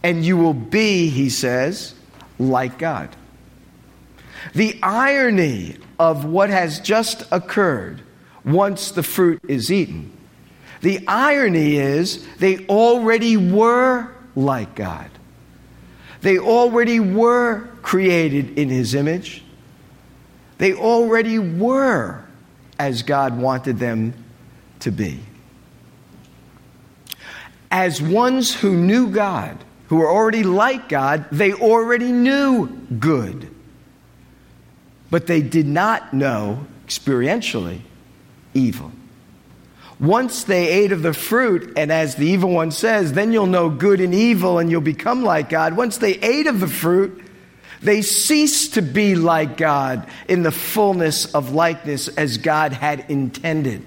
and 0.03 0.25
you 0.25 0.37
will 0.37 0.55
be, 0.55 1.09
he 1.09 1.31
says, 1.31 1.95
like 2.39 2.79
God. 2.79 3.15
The 4.55 4.79
irony 4.83 5.77
of 5.99 6.25
what 6.25 6.51
has 6.51 6.81
just 6.81 7.23
occurred 7.31 8.03
once 8.45 8.91
the 8.91 9.03
fruit 9.03 9.41
is 9.49 9.71
eaten 9.71 10.11
the 10.85 11.03
irony 11.09 11.79
is 11.79 12.27
they 12.37 12.67
already 12.67 13.39
were 13.39 14.13
like 14.37 14.75
God. 14.75 15.09
They 16.21 16.39
already 16.39 17.01
were 17.01 17.67
created 17.81 18.59
in 18.59 18.69
His 18.69 18.95
image. 18.95 19.43
They 20.59 20.75
already 20.75 21.39
were 21.39 22.23
as 22.79 23.03
God 23.03 23.39
wanted 23.39 23.79
them 23.79 24.13
to 24.81 24.91
be. 24.91 25.21
As 27.71 28.03
ones 28.03 28.55
who 28.55 28.77
knew 28.77 29.09
God, 29.09 29.57
who 29.89 29.97
were 29.97 30.11
already 30.11 30.43
like 30.43 30.91
God, 30.91 31.25
they 31.33 31.55
already 31.55 32.13
knew 32.13 32.67
good. 32.99 33.49
But 35.11 35.29
they 35.29 35.41
did 35.41 35.67
not 35.67 36.13
know 36.13 36.67
experientially 36.87 37.81
evil. 38.53 38.93
Once 40.01 40.45
they 40.45 40.69
ate 40.69 40.93
of 40.93 41.03
the 41.03 41.15
fruit, 41.15 41.73
and 41.77 41.93
as 41.93 42.17
the 42.17 42.27
evil 42.27 42.51
one 42.51 42.71
says, 42.71 43.13
then 43.13 43.33
you'll 43.33 43.47
know 43.47 43.71
good 43.71 44.01
and 44.01 44.13
evil 44.13 44.59
and 44.59 44.71
you'll 44.71 44.81
become 44.81 45.23
like 45.23 45.49
God. 45.49 45.77
Once 45.77 45.99
they 45.99 46.15
ate 46.15 46.47
of 46.47 46.61
the 46.61 46.67
fruit, 46.67 47.25
they 47.81 48.03
ceased 48.03 48.75
to 48.75 48.83
be 48.83 49.15
like 49.15 49.57
God 49.57 50.09
in 50.27 50.43
the 50.43 50.51
fullness 50.51 51.33
of 51.35 51.53
likeness 51.53 52.09
as 52.09 52.39
God 52.39 52.73
had 52.73 53.07
intended. 53.09 53.85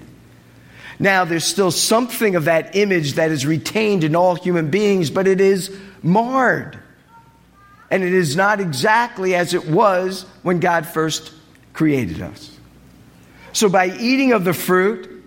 Now, 1.00 1.24
there's 1.24 1.44
still 1.44 1.70
something 1.70 2.34
of 2.36 2.46
that 2.46 2.74
image 2.74 3.14
that 3.14 3.30
is 3.30 3.44
retained 3.44 4.02
in 4.02 4.16
all 4.16 4.34
human 4.34 4.70
beings, 4.70 5.10
but 5.10 5.28
it 5.28 5.40
is 5.40 5.76
marred. 6.02 6.78
And 7.90 8.02
it 8.02 8.12
is 8.12 8.36
not 8.36 8.60
exactly 8.60 9.34
as 9.34 9.54
it 9.54 9.68
was 9.68 10.22
when 10.42 10.60
God 10.60 10.86
first 10.86 11.32
created 11.72 12.20
us. 12.20 12.56
So, 13.52 13.68
by 13.68 13.96
eating 13.96 14.32
of 14.32 14.44
the 14.44 14.52
fruit, 14.52 15.17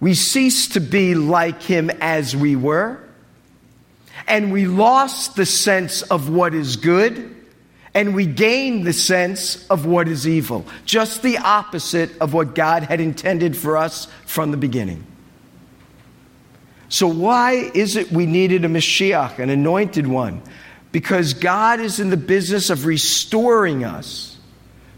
we 0.00 0.14
ceased 0.14 0.74
to 0.74 0.80
be 0.80 1.14
like 1.14 1.62
him 1.62 1.90
as 2.00 2.36
we 2.36 2.56
were, 2.56 2.98
and 4.28 4.52
we 4.52 4.66
lost 4.66 5.36
the 5.36 5.46
sense 5.46 6.02
of 6.02 6.28
what 6.28 6.54
is 6.54 6.76
good, 6.76 7.34
and 7.94 8.14
we 8.14 8.26
gained 8.26 8.86
the 8.86 8.92
sense 8.92 9.66
of 9.68 9.86
what 9.86 10.06
is 10.08 10.28
evil. 10.28 10.66
Just 10.84 11.22
the 11.22 11.38
opposite 11.38 12.10
of 12.18 12.34
what 12.34 12.54
God 12.54 12.82
had 12.82 13.00
intended 13.00 13.56
for 13.56 13.76
us 13.76 14.08
from 14.26 14.50
the 14.50 14.56
beginning. 14.58 15.06
So, 16.88 17.08
why 17.08 17.70
is 17.74 17.96
it 17.96 18.12
we 18.12 18.26
needed 18.26 18.64
a 18.64 18.68
Mashiach, 18.68 19.38
an 19.38 19.50
anointed 19.50 20.06
one? 20.06 20.42
Because 20.92 21.34
God 21.34 21.80
is 21.80 21.98
in 21.98 22.10
the 22.10 22.16
business 22.16 22.70
of 22.70 22.86
restoring 22.86 23.84
us 23.84 24.36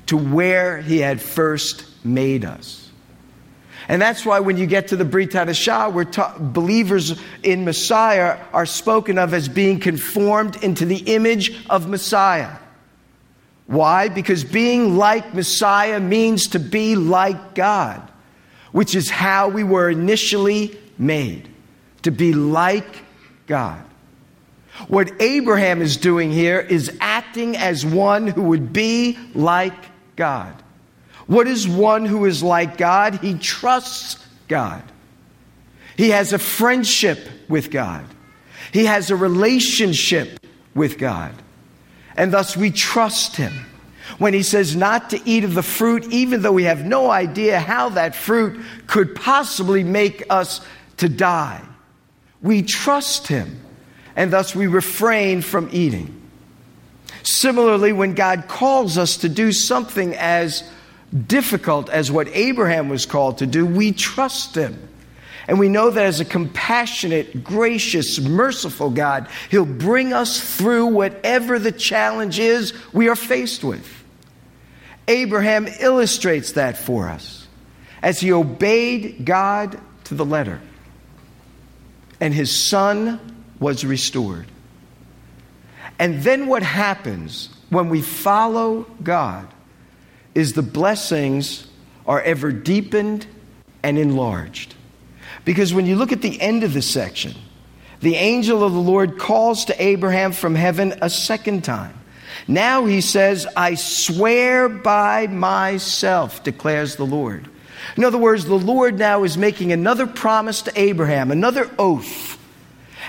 to 0.07 0.17
where 0.17 0.83
He 0.83 0.99
had 0.99 1.21
first 1.21 1.85
made 2.05 2.45
us. 2.45 2.88
And 3.89 4.03
that's 4.03 4.27
why 4.27 4.41
when 4.41 4.59
you 4.59 4.67
get 4.67 4.89
to 4.89 4.97
the 4.97 5.05
Brit 5.07 5.31
Hadashah, 5.31 5.93
where 5.95 6.05
ta- 6.05 6.37
believers 6.39 7.19
in 7.43 7.65
Messiah 7.65 8.39
are 8.53 8.67
spoken 8.67 9.17
of 9.17 9.33
as 9.33 9.49
being 9.49 9.81
conformed 9.81 10.63
into 10.63 10.85
the 10.85 10.99
image 11.15 11.67
of 11.71 11.89
Messiah. 11.89 12.55
Why? 13.67 14.09
Because 14.09 14.45
being 14.45 14.99
like 14.99 15.35
Messiah 15.35 16.01
means 16.01 16.49
to 16.49 16.59
be 16.59 16.97
like 16.97 17.55
God, 17.55 18.03
which 18.73 18.95
is 18.95 19.09
how 19.09 19.49
we 19.49 19.65
were 19.65 19.89
initially 19.89 20.79
made, 20.99 21.49
to 22.03 22.11
be 22.11 22.35
like 22.35 23.05
God. 23.47 23.83
What 24.87 25.11
Abraham 25.21 25.81
is 25.81 25.97
doing 25.97 26.31
here 26.31 26.61
is 26.61 26.97
acting 27.01 27.57
as 27.57 27.85
one 27.85 28.27
who 28.27 28.43
would 28.43 28.73
be 28.73 29.19
like 29.35 29.75
God. 30.15 30.55
What 31.29 31.47
is 31.47 31.69
one 31.69 32.07
who 32.07 32.25
is 32.25 32.43
like 32.43 32.79
God? 32.79 33.17
He 33.17 33.35
trusts 33.35 34.17
God. 34.49 34.83
He 35.97 36.09
has 36.09 36.33
a 36.33 36.39
friendship 36.39 37.19
with 37.49 37.71
God. 37.71 38.05
He 38.73 38.87
has 38.87 39.11
a 39.11 39.17
relationship 39.17 40.41
with 40.75 40.99
God. 40.99 41.35
And 42.17 42.33
thus 42.33 42.57
we 42.57 42.71
trust 42.71 43.37
him. 43.37 43.53
When 44.17 44.33
he 44.33 44.43
says 44.43 44.75
not 44.75 45.11
to 45.11 45.21
eat 45.29 45.45
of 45.45 45.55
the 45.55 45.63
fruit, 45.63 46.07
even 46.11 46.41
though 46.41 46.53
we 46.53 46.65
have 46.65 46.85
no 46.85 47.11
idea 47.11 47.61
how 47.61 47.91
that 47.91 48.17
fruit 48.17 48.59
could 48.87 49.15
possibly 49.15 49.85
make 49.85 50.25
us 50.31 50.63
to 50.97 51.11
die, 51.11 51.63
we 52.41 52.63
trust 52.63 53.27
him. 53.27 53.61
And 54.17 54.33
thus 54.33 54.55
we 54.55 54.67
refrain 54.67 55.43
from 55.43 55.69
eating. 55.73 56.15
Similarly, 57.23 57.93
when 57.93 58.15
God 58.15 58.49
calls 58.49 58.97
us 58.97 59.19
to 59.19 59.29
do 59.29 59.53
something 59.53 60.15
as 60.17 60.65
difficult 61.27 61.89
as 61.89 62.11
what 62.11 62.29
Abraham 62.29 62.89
was 62.89 63.07
called 63.07 63.39
to 63.39 63.47
do, 63.47 63.65
we 63.65 63.93
trust 63.93 64.55
him. 64.55 64.89
And 65.47 65.59
we 65.59 65.71
know 65.71 65.89
that 65.89 66.05
as 66.05 66.21
a 66.21 66.27
compassionate, 66.27 67.43
gracious, 67.43 68.21
merciful 68.21 68.91
God, 68.91 69.29
He'll 69.51 69.65
bring 69.65 70.13
us 70.13 70.57
through 70.57 70.87
whatever 70.87 71.59
the 71.59 71.73
challenge 71.73 72.39
is 72.39 72.75
we 72.93 73.09
are 73.09 73.17
faced 73.17 73.65
with. 73.65 73.87
Abraham 75.09 75.67
illustrates 75.81 76.53
that 76.53 76.77
for 76.77 77.09
us 77.09 77.47
as 78.03 78.21
he 78.21 78.31
obeyed 78.31 79.25
God 79.25 79.81
to 80.05 80.15
the 80.15 80.25
letter, 80.25 80.61
and 82.21 82.35
his 82.35 82.69
son 82.69 83.19
was 83.59 83.85
restored. 83.85 84.47
And 85.99 86.23
then 86.23 86.47
what 86.47 86.63
happens 86.63 87.49
when 87.71 87.89
we 87.89 88.03
follow 88.03 88.83
God 89.03 89.49
is 90.35 90.53
the 90.53 90.63
blessings 90.63 91.67
are 92.07 92.21
ever 92.21 92.53
deepened 92.53 93.27
and 93.83 93.99
enlarged. 93.99 94.75
Because 95.45 95.73
when 95.73 95.87
you 95.87 95.97
look 95.97 96.13
at 96.13 96.23
the 96.23 96.41
end 96.41 96.65
of 96.65 96.75
the 96.75 96.83
section, 96.83 97.35
the 98.01 98.17
angel 98.17 98.63
of 98.63 98.73
the 98.73 98.79
Lord 98.79 99.19
calls 99.19 99.67
to 99.67 99.83
Abraham 99.83 100.33
from 100.33 100.55
heaven 100.55 100.95
a 101.03 101.11
second 101.11 101.65
time. 101.65 101.95
Now 102.47 102.87
he 102.87 103.01
says, 103.01 103.47
I 103.57 103.75
swear 103.75 104.69
by 104.69 105.27
myself, 105.27 106.45
declares 106.45 106.97
the 106.97 107.07
Lord. 107.07 107.49
In 107.97 108.05
other 108.05 108.19
words, 108.19 108.45
the 108.45 108.55
Lord 108.55 108.99
now 108.99 109.25
is 109.25 109.37
making 109.37 109.73
another 109.73 110.07
promise 110.07 110.63
to 110.63 110.81
Abraham, 110.81 111.31
another 111.31 111.71
oath. 111.79 112.39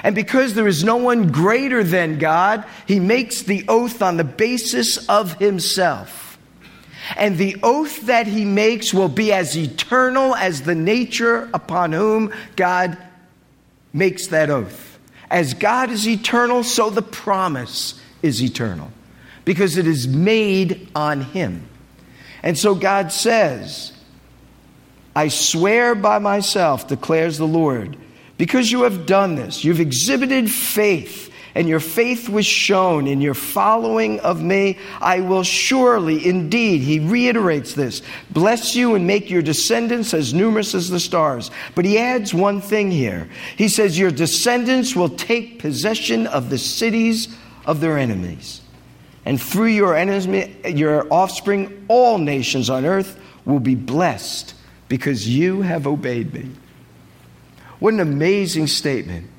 And 0.03 0.15
because 0.15 0.53
there 0.53 0.67
is 0.67 0.83
no 0.83 0.95
one 0.97 1.31
greater 1.31 1.83
than 1.83 2.19
God, 2.19 2.65
he 2.85 2.99
makes 2.99 3.43
the 3.43 3.65
oath 3.67 4.01
on 4.01 4.17
the 4.17 4.23
basis 4.23 5.07
of 5.09 5.33
himself. 5.33 6.28
And 7.17 7.37
the 7.37 7.57
oath 7.63 8.01
that 8.03 8.27
he 8.27 8.45
makes 8.45 8.93
will 8.93 9.09
be 9.09 9.31
as 9.31 9.57
eternal 9.57 10.35
as 10.35 10.61
the 10.61 10.75
nature 10.75 11.49
upon 11.53 11.91
whom 11.91 12.33
God 12.55 12.97
makes 13.93 14.27
that 14.27 14.49
oath. 14.49 14.99
As 15.29 15.53
God 15.53 15.89
is 15.91 16.07
eternal, 16.07 16.63
so 16.63 16.89
the 16.89 17.01
promise 17.01 17.99
is 18.21 18.41
eternal 18.41 18.91
because 19.45 19.77
it 19.77 19.87
is 19.87 20.07
made 20.07 20.89
on 20.95 21.21
him. 21.21 21.67
And 22.43 22.57
so 22.57 22.75
God 22.75 23.11
says, 23.11 23.93
I 25.15 25.27
swear 25.27 25.95
by 25.95 26.19
myself, 26.19 26.87
declares 26.87 27.37
the 27.37 27.47
Lord, 27.47 27.97
because 28.37 28.71
you 28.71 28.83
have 28.83 29.05
done 29.05 29.35
this, 29.35 29.63
you've 29.63 29.79
exhibited 29.79 30.49
faith, 30.49 31.28
and 31.55 31.67
your 31.67 31.79
faith 31.79 32.29
was 32.29 32.45
shown 32.45 33.07
in 33.07 33.21
your 33.21 33.33
following 33.33 34.19
of 34.19 34.41
me, 34.41 34.77
I 35.01 35.21
will 35.21 35.43
surely, 35.43 36.27
indeed, 36.27 36.81
he 36.81 36.99
reiterates 36.99 37.73
this, 37.73 38.01
bless 38.29 38.75
you 38.75 38.95
and 38.95 39.07
make 39.07 39.29
your 39.29 39.41
descendants 39.41 40.13
as 40.13 40.33
numerous 40.33 40.75
as 40.75 40.89
the 40.89 40.99
stars. 40.99 41.49
But 41.75 41.85
he 41.85 41.97
adds 41.97 42.33
one 42.33 42.61
thing 42.61 42.91
here. 42.91 43.29
He 43.57 43.67
says, 43.67 43.97
Your 43.97 44.11
descendants 44.11 44.95
will 44.95 45.09
take 45.09 45.59
possession 45.59 46.27
of 46.27 46.49
the 46.49 46.57
cities 46.57 47.35
of 47.65 47.81
their 47.81 47.97
enemies. 47.97 48.61
And 49.25 49.41
through 49.41 49.67
your, 49.67 49.95
enemy, 49.95 50.55
your 50.65 51.11
offspring, 51.11 51.85
all 51.87 52.17
nations 52.17 52.69
on 52.69 52.85
earth 52.85 53.19
will 53.45 53.59
be 53.59 53.75
blessed 53.75 54.53
because 54.87 55.27
you 55.27 55.61
have 55.61 55.87
obeyed 55.87 56.33
me. 56.33 56.49
What 57.79 57.93
an 57.93 57.99
amazing 57.99 58.67
statement. 58.67 59.29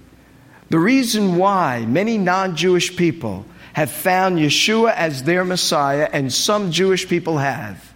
The 0.71 0.79
reason 0.79 1.37
why 1.37 1.85
many 1.85 2.17
non 2.17 2.57
Jewish 2.57 2.97
people 2.97 3.45
have 3.73 3.91
found 3.91 4.39
Yeshua 4.39 4.95
as 4.95 5.25
their 5.25 5.45
Messiah, 5.45 6.09
and 6.13 6.33
some 6.33 6.71
Jewish 6.71 7.09
people 7.09 7.39
have, 7.39 7.93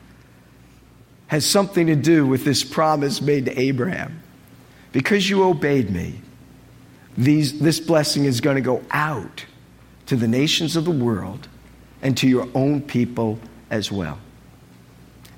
has 1.29 1.47
something 1.47 1.87
to 1.87 1.97
do 1.97 2.27
with 2.27 2.45
this 2.45 2.63
promise 2.63 3.21
made 3.21 3.47
to 3.47 3.59
Abraham. 3.59 4.23
Because 4.93 5.29
you 5.29 5.43
obeyed 5.45 5.91
me, 5.91 6.21
these, 7.17 7.59
this 7.59 7.81
blessing 7.81 8.25
is 8.25 8.41
going 8.41 8.57
to 8.57 8.61
go 8.61 8.83
out 8.91 9.45
to 10.07 10.17
the 10.17 10.29
nations 10.29 10.77
of 10.77 10.85
the 10.85 10.91
world 10.91 11.49
and 12.03 12.17
to 12.19 12.29
your 12.29 12.49
own 12.55 12.83
people 12.83 13.39
as 13.71 13.91
well. 13.91 14.19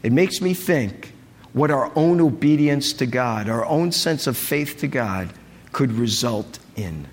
It 0.02 0.12
makes 0.12 0.40
me 0.40 0.52
think 0.52 1.12
what 1.52 1.70
our 1.70 1.90
own 1.96 2.20
obedience 2.20 2.92
to 2.94 3.06
God, 3.06 3.48
our 3.48 3.64
own 3.64 3.92
sense 3.92 4.26
of 4.26 4.36
faith 4.36 4.78
to 4.78 4.88
God, 4.88 5.32
could 5.72 5.92
result 5.92 6.58
in. 6.76 7.06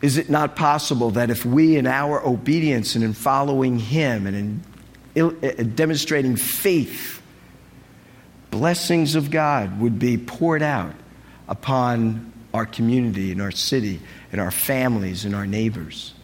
Is 0.00 0.16
it 0.16 0.30
not 0.30 0.54
possible 0.54 1.10
that 1.12 1.30
if 1.30 1.44
we, 1.44 1.76
in 1.76 1.86
our 1.86 2.24
obedience 2.24 2.94
and 2.94 3.02
in 3.02 3.12
following 3.12 3.78
Him 3.78 4.26
and 4.26 4.36
in 4.36 4.62
uh, 5.16 5.62
demonstrating 5.74 6.36
faith, 6.36 7.20
blessings 8.50 9.14
of 9.16 9.30
God 9.30 9.80
would 9.80 9.98
be 9.98 10.16
poured 10.16 10.62
out 10.62 10.94
upon 11.48 12.32
our 12.54 12.66
community 12.66 13.32
and 13.32 13.42
our 13.42 13.50
city 13.50 14.00
and 14.32 14.40
our 14.40 14.50
families 14.50 15.24
and 15.24 15.34
our 15.34 15.46
neighbors? 15.46 16.14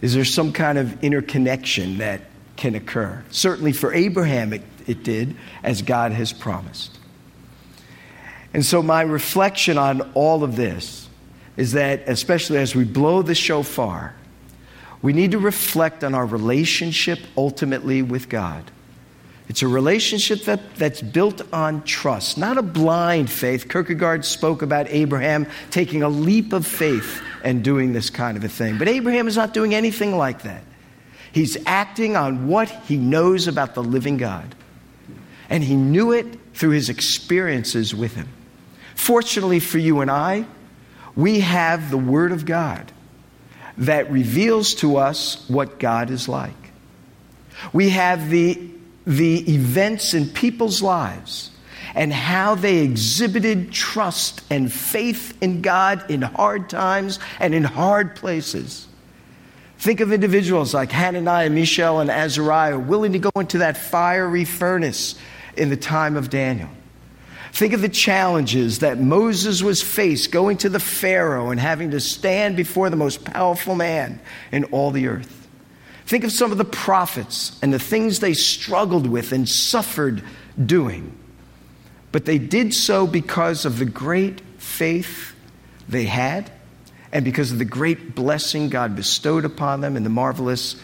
Is 0.00 0.14
there 0.14 0.24
some 0.24 0.52
kind 0.52 0.78
of 0.78 1.04
interconnection 1.04 1.98
that 1.98 2.22
can 2.56 2.74
occur? 2.74 3.22
Certainly 3.30 3.72
for 3.72 3.94
Abraham, 3.94 4.52
it, 4.52 4.62
it 4.86 5.04
did, 5.04 5.36
as 5.62 5.82
God 5.82 6.12
has 6.12 6.32
promised. 6.32 6.98
And 8.52 8.64
so, 8.64 8.82
my 8.82 9.02
reflection 9.02 9.78
on 9.78 10.00
all 10.14 10.44
of 10.44 10.56
this 10.56 11.01
is 11.56 11.72
that, 11.72 12.08
especially 12.08 12.58
as 12.58 12.74
we 12.74 12.84
blow 12.84 13.22
the 13.22 13.34
shofar, 13.34 14.14
we 15.02 15.12
need 15.12 15.32
to 15.32 15.38
reflect 15.38 16.04
on 16.04 16.14
our 16.14 16.24
relationship 16.24 17.18
ultimately 17.36 18.02
with 18.02 18.28
God. 18.28 18.70
It's 19.48 19.62
a 19.62 19.68
relationship 19.68 20.44
that, 20.44 20.76
that's 20.76 21.02
built 21.02 21.42
on 21.52 21.82
trust, 21.82 22.38
not 22.38 22.56
a 22.56 22.62
blind 22.62 23.28
faith. 23.28 23.68
Kierkegaard 23.68 24.24
spoke 24.24 24.62
about 24.62 24.86
Abraham 24.88 25.46
taking 25.70 26.02
a 26.02 26.08
leap 26.08 26.52
of 26.52 26.66
faith 26.66 27.20
and 27.44 27.62
doing 27.62 27.92
this 27.92 28.08
kind 28.08 28.36
of 28.36 28.44
a 28.44 28.48
thing. 28.48 28.78
But 28.78 28.88
Abraham 28.88 29.28
is 29.28 29.36
not 29.36 29.52
doing 29.52 29.74
anything 29.74 30.16
like 30.16 30.42
that. 30.42 30.62
He's 31.32 31.58
acting 31.66 32.16
on 32.16 32.48
what 32.48 32.70
he 32.70 32.96
knows 32.96 33.48
about 33.48 33.74
the 33.74 33.82
living 33.82 34.16
God. 34.16 34.54
And 35.50 35.62
he 35.62 35.76
knew 35.76 36.12
it 36.12 36.26
through 36.54 36.70
his 36.70 36.88
experiences 36.88 37.94
with 37.94 38.14
him. 38.14 38.28
Fortunately 38.94 39.58
for 39.58 39.78
you 39.78 40.00
and 40.00 40.10
I, 40.10 40.46
we 41.16 41.40
have 41.40 41.90
the 41.90 41.98
Word 41.98 42.32
of 42.32 42.44
God 42.44 42.92
that 43.78 44.10
reveals 44.10 44.74
to 44.76 44.96
us 44.96 45.48
what 45.48 45.78
God 45.78 46.10
is 46.10 46.28
like. 46.28 46.54
We 47.72 47.90
have 47.90 48.30
the, 48.30 48.70
the 49.06 49.54
events 49.54 50.14
in 50.14 50.28
people's 50.28 50.82
lives 50.82 51.50
and 51.94 52.12
how 52.12 52.54
they 52.54 52.78
exhibited 52.78 53.72
trust 53.72 54.42
and 54.50 54.72
faith 54.72 55.36
in 55.42 55.60
God 55.62 56.10
in 56.10 56.22
hard 56.22 56.70
times 56.70 57.18
and 57.38 57.54
in 57.54 57.64
hard 57.64 58.16
places. 58.16 58.88
Think 59.78 60.00
of 60.00 60.12
individuals 60.12 60.74
like 60.74 60.92
Hananiah, 60.92 61.50
Mishael, 61.50 62.00
and 62.00 62.10
Azariah 62.10 62.78
willing 62.78 63.12
to 63.12 63.18
go 63.18 63.32
into 63.36 63.58
that 63.58 63.76
fiery 63.76 64.44
furnace 64.44 65.16
in 65.56 65.70
the 65.70 65.76
time 65.76 66.16
of 66.16 66.30
Daniel. 66.30 66.68
Think 67.52 67.74
of 67.74 67.82
the 67.82 67.88
challenges 67.90 68.78
that 68.78 68.98
Moses 68.98 69.62
was 69.62 69.82
faced 69.82 70.32
going 70.32 70.56
to 70.58 70.70
the 70.70 70.80
Pharaoh 70.80 71.50
and 71.50 71.60
having 71.60 71.90
to 71.90 72.00
stand 72.00 72.56
before 72.56 72.88
the 72.88 72.96
most 72.96 73.24
powerful 73.24 73.74
man 73.74 74.20
in 74.50 74.64
all 74.64 74.90
the 74.90 75.06
earth. 75.08 75.48
Think 76.06 76.24
of 76.24 76.32
some 76.32 76.50
of 76.50 76.56
the 76.56 76.64
prophets 76.64 77.58
and 77.62 77.72
the 77.72 77.78
things 77.78 78.20
they 78.20 78.32
struggled 78.32 79.06
with 79.06 79.32
and 79.32 79.46
suffered 79.46 80.22
doing. 80.64 81.16
But 82.10 82.24
they 82.24 82.38
did 82.38 82.72
so 82.72 83.06
because 83.06 83.66
of 83.66 83.78
the 83.78 83.84
great 83.84 84.40
faith 84.56 85.34
they 85.88 86.04
had 86.04 86.50
and 87.12 87.22
because 87.22 87.52
of 87.52 87.58
the 87.58 87.66
great 87.66 88.14
blessing 88.14 88.70
God 88.70 88.96
bestowed 88.96 89.44
upon 89.44 89.82
them 89.82 89.96
and 89.96 90.06
the 90.06 90.10
marvelous 90.10 90.76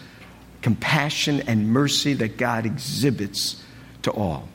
compassion 0.61 1.41
and 1.47 1.71
mercy 1.71 2.13
that 2.13 2.37
God 2.37 2.67
exhibits 2.67 3.63
to 4.03 4.11
all. 4.11 4.49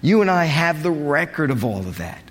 You 0.00 0.20
and 0.20 0.30
I 0.30 0.44
have 0.44 0.82
the 0.82 0.90
record 0.90 1.50
of 1.50 1.64
all 1.64 1.80
of 1.80 1.98
that. 1.98 2.22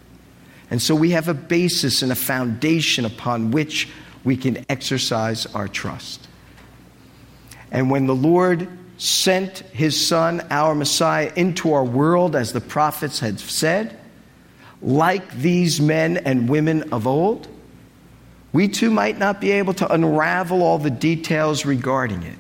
And 0.70 0.82
so 0.82 0.96
we 0.96 1.12
have 1.12 1.28
a 1.28 1.34
basis 1.34 2.02
and 2.02 2.12
a 2.12 2.16
foundation 2.16 3.06
upon 3.06 3.52
which 3.52 3.90
we 4.24 4.36
can 4.36 4.66
exercise 4.70 5.46
our 5.48 5.68
trust. 5.68 6.28
And 7.72 7.90
when 7.90 8.08
the 8.08 8.16
Lord 8.16 8.68
sent 8.98 9.60
his 9.60 10.06
Son, 10.06 10.46
our 10.50 10.74
Messiah, 10.76 11.32
into 11.36 11.74
our 11.74 11.84
world, 11.84 12.36
as 12.36 12.54
the 12.54 12.62
prophets 12.62 13.20
had 13.20 13.40
said, 13.40 13.98
like 14.82 15.32
these 15.36 15.80
men 15.80 16.18
and 16.18 16.50
women 16.50 16.94
of 16.94 17.08
old, 17.08 17.48
we 18.54 18.68
too 18.68 18.90
might 18.90 19.18
not 19.18 19.40
be 19.40 19.52
able 19.52 19.74
to 19.76 19.94
unravel 19.94 20.64
all 20.64 20.78
the 20.78 20.90
details 20.90 21.66
regarding 21.66 22.24
it. 22.24 22.38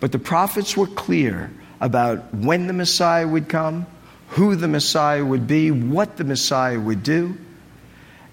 But 0.00 0.12
the 0.12 0.18
prophets 0.18 0.76
were 0.76 0.86
clear 0.86 1.50
about 1.80 2.34
when 2.34 2.66
the 2.66 2.72
Messiah 2.72 3.26
would 3.26 3.48
come 3.48 3.86
who 4.28 4.56
the 4.56 4.68
Messiah 4.68 5.24
would 5.24 5.46
be, 5.46 5.70
what 5.70 6.16
the 6.16 6.24
Messiah 6.24 6.78
would 6.78 7.02
do. 7.02 7.36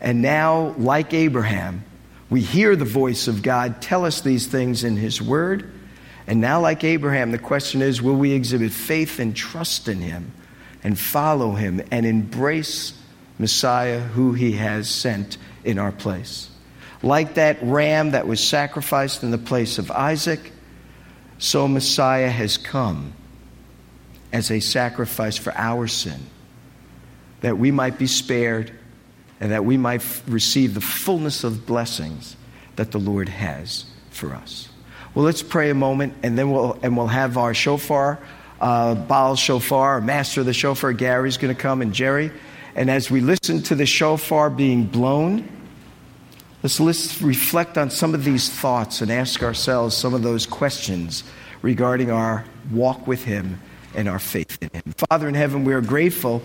And 0.02 0.22
now, 0.22 0.76
like 0.78 1.14
Abraham, 1.14 1.86
we 2.30 2.42
hear 2.42 2.76
the 2.76 2.86
voice 2.86 3.28
of 3.28 3.42
God 3.42 3.82
tell 3.82 4.06
us 4.06 4.22
these 4.22 4.48
things 4.48 4.84
in 4.84 4.98
His 4.98 5.22
Word. 5.22 5.72
And 6.28 6.42
now, 6.42 6.60
like 6.62 6.84
Abraham, 6.84 7.32
the 7.32 7.38
question 7.38 7.82
is 7.82 8.02
will 8.02 8.16
we 8.16 8.34
exhibit 8.34 8.72
faith 8.72 9.20
and 9.20 9.36
trust 9.36 9.88
in 9.88 10.00
Him 10.00 10.32
and 10.84 11.00
follow 11.00 11.54
Him 11.54 11.82
and 11.92 12.06
embrace 12.06 12.94
Messiah 13.40 14.00
who 14.00 14.34
He 14.34 14.54
has 14.54 14.90
sent 14.90 15.38
in 15.64 15.80
our 15.80 15.92
place? 15.92 16.50
Like 17.02 17.36
that 17.36 17.60
ram 17.62 18.12
that 18.12 18.28
was 18.28 18.46
sacrificed 18.46 19.24
in 19.24 19.32
the 19.32 19.38
place 19.38 19.78
of 19.78 19.92
Isaac, 19.92 20.52
so 21.38 21.68
Messiah 21.68 22.30
has 22.30 22.58
come 22.58 23.14
as 24.34 24.50
a 24.50 24.60
sacrifice 24.60 25.38
for 25.38 25.54
our 25.56 25.88
sin, 25.88 26.20
that 27.42 27.58
we 27.58 27.72
might 27.72 28.00
be 28.00 28.08
spared 28.08 28.72
and 29.40 29.52
that 29.52 29.64
we 29.64 29.78
might 29.78 30.02
f- 30.02 30.24
receive 30.28 30.74
the 30.74 30.82
fullness 30.82 31.44
of 31.44 31.66
blessings 31.66 32.36
that 32.76 32.92
the 32.92 32.98
Lord 32.98 33.30
has 33.30 33.86
for 34.10 34.34
us. 34.34 34.70
Well, 35.14 35.24
let's 35.24 35.44
pray 35.44 35.70
a 35.70 35.76
moment, 35.76 36.16
and 36.24 36.38
then 36.38 36.50
we'll 36.50 36.80
and 36.82 36.98
we'll 36.98 37.08
have 37.08 37.38
our 37.38 37.54
shofar, 37.54 38.18
uh, 38.60 38.96
Baal 38.96 39.36
shofar, 39.36 40.02
master 40.02 40.40
of 40.40 40.48
the 40.48 40.54
shofar, 40.54 40.92
Gary's 40.94 41.38
going 41.38 41.54
to 41.54 41.62
come, 41.62 41.84
and 41.84 41.94
Jerry. 41.94 42.32
And 42.76 42.90
as 42.90 43.12
we 43.12 43.22
listen 43.22 43.62
to 43.64 43.76
the 43.76 43.86
shofar 43.86 44.50
being 44.50 44.86
blown, 44.86 45.48
let's, 46.64 46.80
let's 46.80 47.22
reflect 47.22 47.78
on 47.78 47.92
some 47.92 48.16
of 48.16 48.24
these 48.24 48.50
thoughts 48.50 49.02
and 49.02 49.12
ask 49.12 49.44
ourselves 49.44 49.96
some 49.96 50.16
of 50.16 50.24
those 50.24 50.48
questions 50.48 51.24
regarding 51.62 52.10
our 52.10 52.46
walk 52.72 53.06
with 53.06 53.24
Him 53.24 53.60
and 53.96 54.08
our 54.10 54.20
faith 54.20 54.58
in 54.62 54.70
Him. 54.74 54.94
Father 55.10 55.28
in 55.28 55.36
heaven, 55.36 55.64
we 55.64 55.74
are 55.74 55.82
grateful 55.82 56.42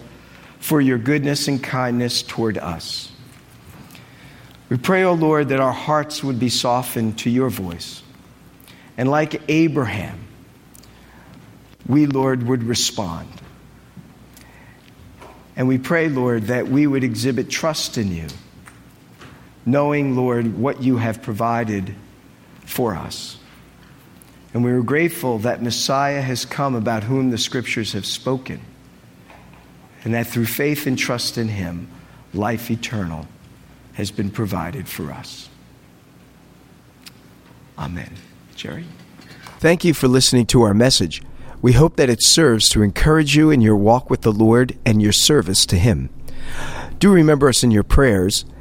for 0.59 0.81
your 0.81 0.99
goodness 0.99 1.49
and 1.49 1.63
kindness 1.63 2.23
toward 2.23 2.59
us. 2.59 3.11
We 4.69 4.77
pray, 4.77 5.05
O 5.05 5.11
oh 5.11 5.15
Lord, 5.15 5.49
that 5.49 5.61
our 5.61 5.73
hearts 5.73 6.23
would 6.23 6.39
be 6.39 6.51
softened 6.51 7.19
to 7.21 7.31
your 7.31 7.49
voice. 7.49 8.03
And 8.99 9.11
like 9.11 9.41
Abraham, 9.49 10.19
we, 11.87 12.07
Lord, 12.07 12.43
would 12.43 12.65
respond. 12.65 13.29
And 15.57 15.67
we 15.69 15.79
pray, 15.79 16.09
Lord, 16.09 16.45
that 16.45 16.69
we 16.69 16.87
would 16.87 17.03
exhibit 17.03 17.49
trust 17.49 17.97
in 17.97 18.15
you, 18.15 18.27
knowing, 19.65 20.15
Lord, 20.15 20.59
what 20.59 20.83
you 20.83 20.99
have 20.99 21.23
provided 21.23 21.95
for 22.67 22.95
us. 22.95 23.38
And 24.55 24.65
we 24.65 24.71
are 24.71 24.83
grateful 24.83 25.39
that 25.41 25.63
Messiah 25.63 26.23
has 26.23 26.45
come 26.45 26.75
about 26.75 27.05
whom 27.05 27.31
the 27.31 27.39
scriptures 27.39 27.93
have 27.93 28.07
spoken. 28.07 28.61
And 30.05 30.15
that 30.15 30.27
through 30.27 30.47
faith 30.47 30.87
and 30.87 30.99
trust 30.99 31.37
in 31.37 31.49
him, 31.49 31.89
life 32.33 32.71
eternal 32.71 33.27
has 33.95 34.11
been 34.11 34.31
provided 34.31 34.89
for 34.89 35.13
us. 35.13 35.49
Amen. 37.77 38.13
Jerry? 38.55 38.87
Thank 39.59 39.85
you 39.85 39.93
for 39.93 40.09
listening 40.09 40.47
to 40.47 40.63
our 40.63 40.75
message. 40.75 41.23
We 41.61 41.73
hope 41.73 41.97
that 41.97 42.09
it 42.09 42.23
serves 42.23 42.69
to 42.71 42.83
encourage 42.83 43.37
you 43.37 43.51
in 43.51 43.61
your 43.61 43.77
walk 43.77 44.09
with 44.09 44.23
the 44.23 44.33
Lord 44.33 44.79
and 44.87 45.03
your 45.03 45.13
service 45.13 45.67
to 45.67 45.77
Him. 45.77 46.11
Do 46.99 47.13
remember 47.13 47.49
us 47.49 47.63
in 47.63 47.71
your 47.71 47.83
prayers 47.83 48.45